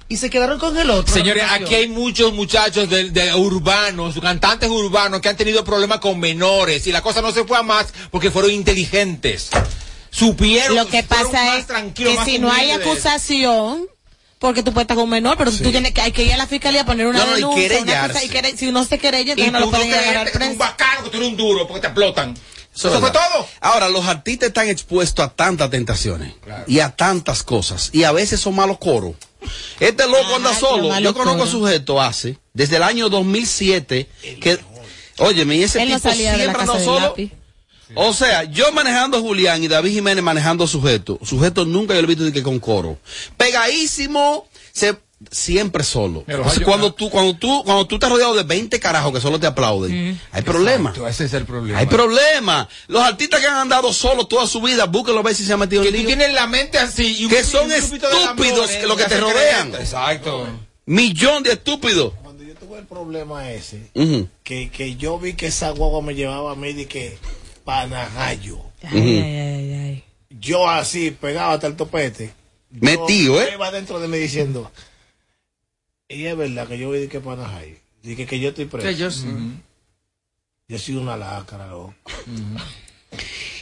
[0.08, 1.12] y se quedaron con el otro.
[1.12, 6.20] Señores, aquí hay muchos muchachos de, de urbanos, cantantes urbanos que han tenido problemas con
[6.20, 9.50] menores y la cosa no se fue a más porque fueron inteligentes.
[10.10, 10.76] Supieron.
[10.76, 13.88] Lo que pasa más es que si no hay acusación,
[14.42, 16.36] porque tú puedes estar con un menor, pero tú tienes que, hay que ir a
[16.36, 18.12] la fiscalía a poner una No, no, y denuncia, una querellarse.
[18.12, 20.50] cosa, y quere- si no se querella, entonces no lo no pueden agarrar preso.
[20.50, 22.34] un bacano, que tú eres un duro porque te explotan.
[22.74, 23.46] Eso, Eso es fue todo.
[23.60, 26.32] Ahora, los artistas están expuestos a tantas tentaciones
[26.66, 27.90] y a tantas cosas.
[27.92, 29.14] Y a veces son malos coros.
[29.78, 30.98] Este loco anda solo.
[30.98, 31.50] Yo conozco coro.
[31.50, 34.08] sujeto hace, desde el año 2007,
[34.40, 34.58] que,
[35.18, 37.00] óyeme, y ese Él no tipo la siempre del solo.
[37.00, 37.30] lápiz.
[37.94, 41.18] O sea, yo manejando a Julián y David Jiménez manejando a sujeto.
[41.22, 42.98] Sujeto nunca yo lo he visto de que con coro.
[43.36, 44.96] Pegadísimo, se,
[45.30, 46.24] siempre solo.
[46.26, 49.46] Entonces, cuando tú, cuando tú, cuando tú estás rodeado de 20 carajos que solo te
[49.46, 50.92] aplauden, hay problemas.
[50.96, 51.78] Exacto, Ese es el problema.
[51.78, 52.68] Hay problemas.
[52.88, 55.58] Los artistas que han andado solos toda su vida, búsquenlo a ver si se han
[55.60, 56.06] metido Que en lío.
[56.06, 57.16] tienes la mente así.
[57.18, 59.74] Y un- Que son y un estúpidos lambones que lo que te rodean.
[59.74, 60.48] Exacto.
[60.86, 62.14] Millón de estúpidos.
[62.22, 63.90] Cuando yo tuve el problema ese,
[64.42, 67.18] que, que yo vi que esa guagua me llevaba a mí de que
[67.64, 68.60] panajayo.
[68.82, 70.04] Ay, ay, ay, ay.
[70.30, 72.32] Yo así, pegado hasta el topete.
[72.70, 73.50] Metido, ¿eh?
[73.54, 74.70] iba dentro de mí diciendo,
[76.08, 77.76] y es verdad que yo vi de que panajayo.
[78.02, 78.88] Dije que yo estoy preso.
[78.88, 79.26] Que yo sí.
[80.68, 81.94] Yo soy una lacra, loco.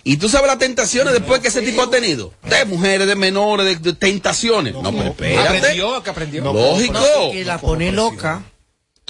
[0.04, 2.32] Y tú sabes las tentaciones después que ese tipo ha tenido.
[2.42, 4.74] De mujeres, de menores, de, de tentaciones.
[4.74, 5.58] No, pero espérate.
[5.58, 6.44] Aprendió, que aprendió.
[6.44, 7.00] No, Lógico.
[7.32, 8.42] Que la pone loca,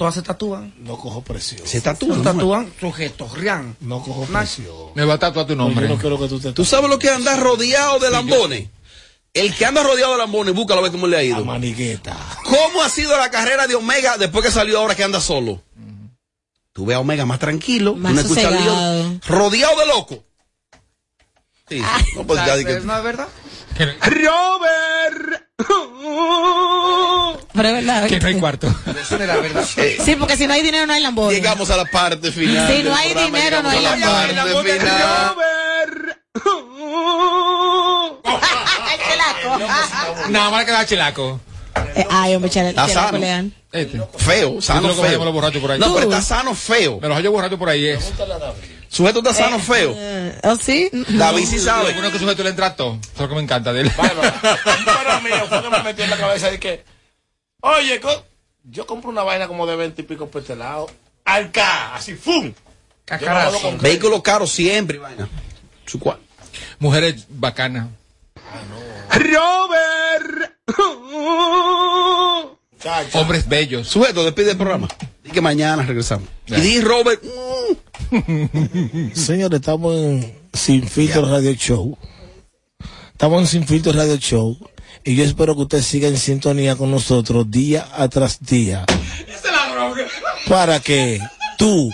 [0.01, 0.73] todas se tatúan.
[0.79, 1.61] No cojo presión.
[1.61, 2.23] Se Se tatúan.
[2.23, 3.75] tatúan sujetos, rian.
[3.81, 4.65] No cojo presión.
[4.95, 5.87] Me va a tatuar tu Yo nombre.
[5.87, 8.67] no quiero que tú te ¿Tú sabes lo que es andar rodeado de lambones?
[9.31, 11.45] El que anda rodeado de lambones, búscalo a ver cómo le ha La ido.
[11.45, 12.17] manigueta.
[12.45, 15.61] ¿Cómo ha sido la carrera de Omega después que salió ahora que anda solo?
[16.73, 20.17] Tú ves a Omega más tranquilo, Más no escuchas lío, rodeado de locos.
[21.69, 21.79] Sí,
[22.15, 23.27] no pues ya que- ¿No es verdad?
[24.01, 25.50] Robert.
[27.53, 28.07] Pero es verdad.
[28.07, 28.73] Que no hay cuarto.
[28.85, 29.65] Verdad.
[30.03, 31.41] Sí, porque si no hay dinero no hay Lamborghini.
[31.41, 32.67] Llegamos a la parte final.
[32.71, 34.79] Si no hay programa, dinero, no hay a la Lamborghini.
[34.79, 36.17] parte final.
[39.11, 40.29] Chelaco.
[40.29, 41.39] Nada más que da chilaco.
[41.95, 43.11] Eh, ay, hombre, sano.
[43.11, 43.53] pelean.
[43.71, 44.01] Este.
[44.17, 45.11] Feo, sano, Yo lo feo.
[45.11, 45.79] llamo los borrachos por ahí.
[45.79, 46.99] No, pero está sano, feo.
[47.01, 47.87] Me los hallo borrachos por ahí.
[47.87, 48.11] Es.
[48.91, 49.95] Sujeto está sano, feo.
[50.43, 50.89] ¿Oh, sí?
[50.91, 51.93] David sí sabe.
[51.93, 52.99] Bueno que sujeto le entra todo.
[53.01, 53.91] Eso es lo que me encanta de él.
[53.95, 56.83] Para mí, fue que me metió en la cabeza de que,
[57.61, 58.25] oye, co-
[58.65, 60.87] yo compro una vaina como de 20 y pico por este lado.
[61.23, 62.53] Alca, así, ¡fum!
[63.19, 65.27] Yo no Vehículos caros siempre, vaina.
[65.85, 66.17] Su cual.
[66.79, 67.87] Mujeres bacanas.
[69.11, 70.51] Robert.
[73.13, 73.87] Hombres bellos.
[73.87, 74.87] Sujeto, despide el programa.
[75.23, 76.27] Y que mañana regresamos.
[76.47, 77.21] Y di Robert.
[79.13, 81.97] Señores, estamos en Sin Filtro Radio Show.
[83.11, 84.57] Estamos en Sin Filtro Radio Show.
[85.03, 88.85] Y yo espero que usted siga en sintonía con nosotros día tras día.
[90.47, 91.19] Para que
[91.57, 91.91] tú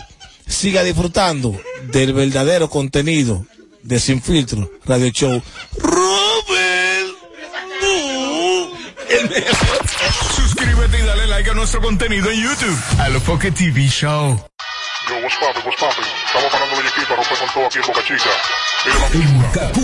[0.48, 1.60] sigas disfrutando
[1.92, 3.46] del verdadero contenido
[3.84, 5.42] de Sin Filtro Radio Show.
[10.78, 12.78] Suscríbete y dale like a nuestro contenido en YouTube.
[13.00, 14.40] A lo Foque TV Show.
[15.10, 16.06] Yo, what's poppin', what's poppin'?
[16.28, 18.30] Estamos parando el equipo para romper con todo aquí en Boca Chica.
[19.14, 19.82] En Kaku,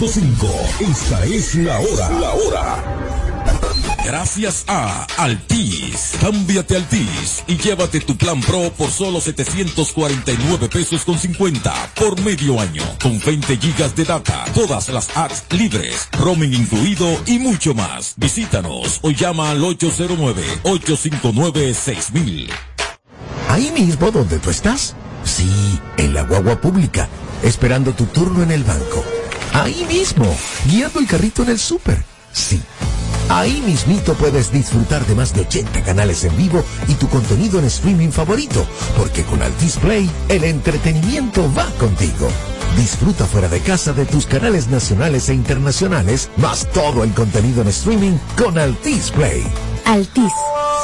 [0.00, 0.90] 4.5.
[0.90, 2.08] Esta es la hora.
[2.18, 3.11] La hora.
[4.04, 6.16] Gracias a Altis.
[6.20, 12.58] Cámbiate Altis y llévate tu plan Pro por solo 749 pesos con 50 por medio
[12.60, 12.82] año.
[13.00, 18.14] Con 20 gigas de data, todas las apps libres, roaming incluido y mucho más.
[18.16, 22.50] Visítanos o llama al 809-859-6000.
[23.48, 24.96] Ahí mismo donde tú estás.
[25.24, 25.48] Sí,
[25.98, 27.08] en la guagua pública,
[27.44, 29.04] esperando tu turno en el banco.
[29.52, 30.36] Ahí mismo,
[30.66, 32.04] guiando el carrito en el súper.
[32.32, 32.60] Sí.
[33.32, 37.64] Ahí mismito puedes disfrutar de más de 80 canales en vivo y tu contenido en
[37.64, 42.28] streaming favorito, porque con Altis Play el entretenimiento va contigo.
[42.76, 47.68] Disfruta fuera de casa de tus canales nacionales e internacionales, más todo el contenido en
[47.68, 49.42] streaming con Altis Play.
[49.86, 50.32] Altis,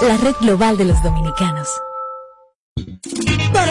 [0.01, 1.69] la red global de los dominicanos.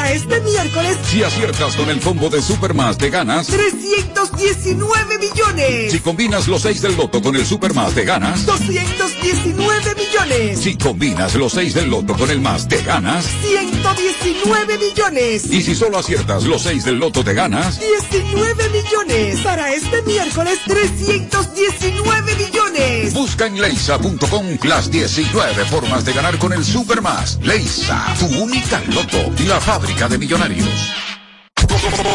[0.07, 3.47] Para este miércoles, Si aciertas con el combo de Supermas te ganas.
[3.47, 5.91] 319 millones.
[5.91, 8.45] Si combinas los 6 del loto con el Supermas te ganas.
[8.45, 10.59] 219 millones.
[10.61, 13.25] Si combinas los 6 del loto con el más te ganas.
[13.41, 15.51] 119 millones.
[15.51, 17.77] Y si solo aciertas los 6 del loto te ganas.
[17.77, 19.41] 19 millones.
[19.41, 23.13] Para este miércoles, 319 millones.
[23.13, 27.39] Busca en leisa.com las 19 formas de ganar con el Supermas.
[27.41, 30.67] Leisa, tu única loto, la fábrica de millonarios.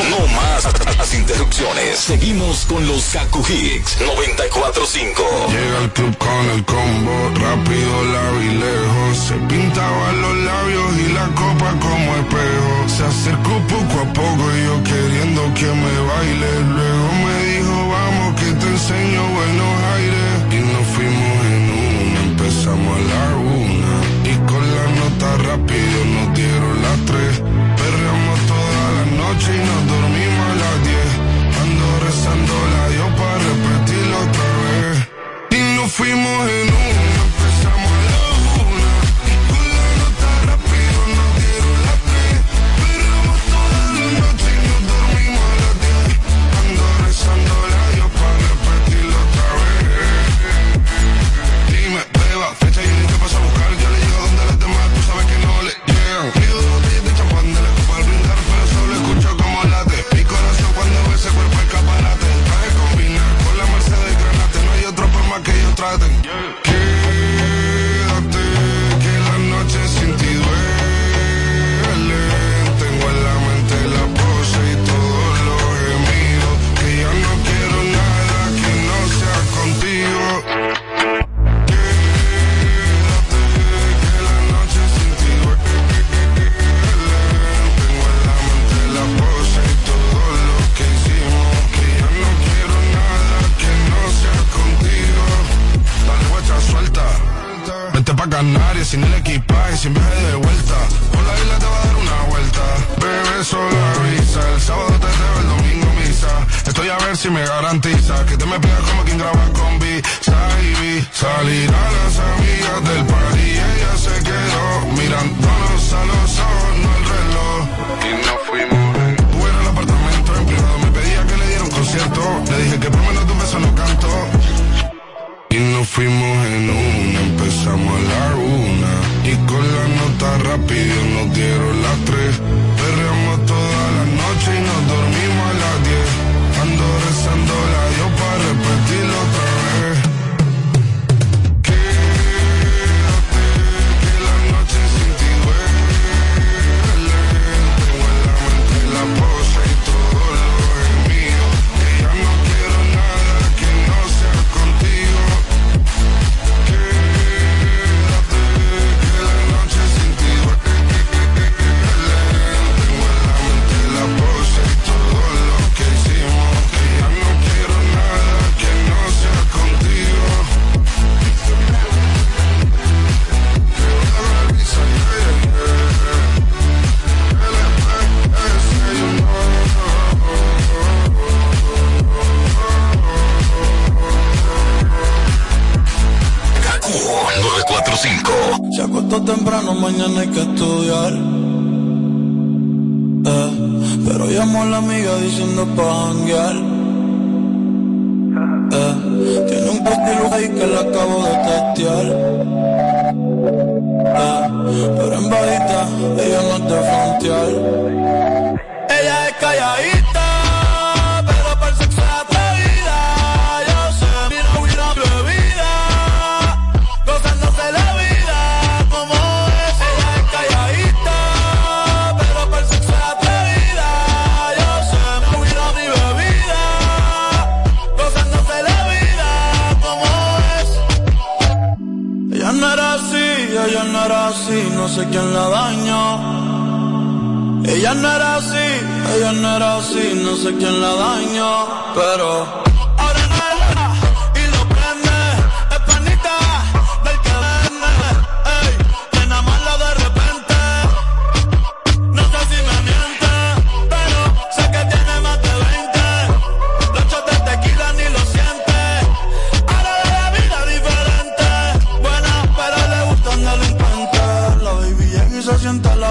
[0.08, 0.64] No más
[0.96, 1.98] las interrupciones.
[1.98, 5.48] Seguimos con los Kaku Hicks 94.5.
[5.50, 9.18] Llega al club con el combo, rápido, largo y lejos.
[9.18, 12.88] Se pintaban los labios y la copa como espejo.
[12.96, 16.50] Se acercó poco a poco y yo queriendo que me baile.
[16.76, 19.61] Luego me dijo, vamos que te enseño buenos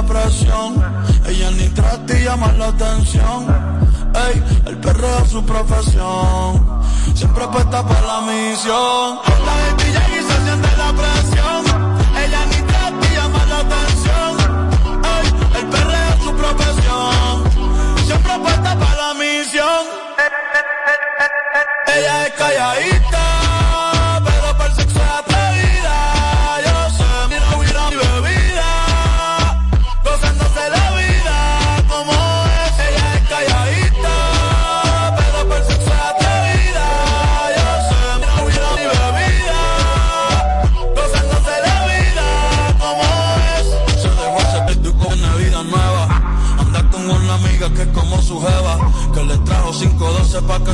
[0.04, 0.76] presión.
[1.26, 3.48] Ella ni trata y llama la atención.
[4.14, 6.82] Ey, el perro es su profesión.
[7.14, 9.20] Siempre apuesta por la misión.
[9.26, 11.62] Habla de DJ y se siente la presión.
[12.24, 14.32] Ella ni trata y llama la atención.
[15.14, 18.06] Ey, el perro es su profesión.
[18.06, 19.86] Siempre apuesta para la misión.
[21.88, 23.31] Ella es calladita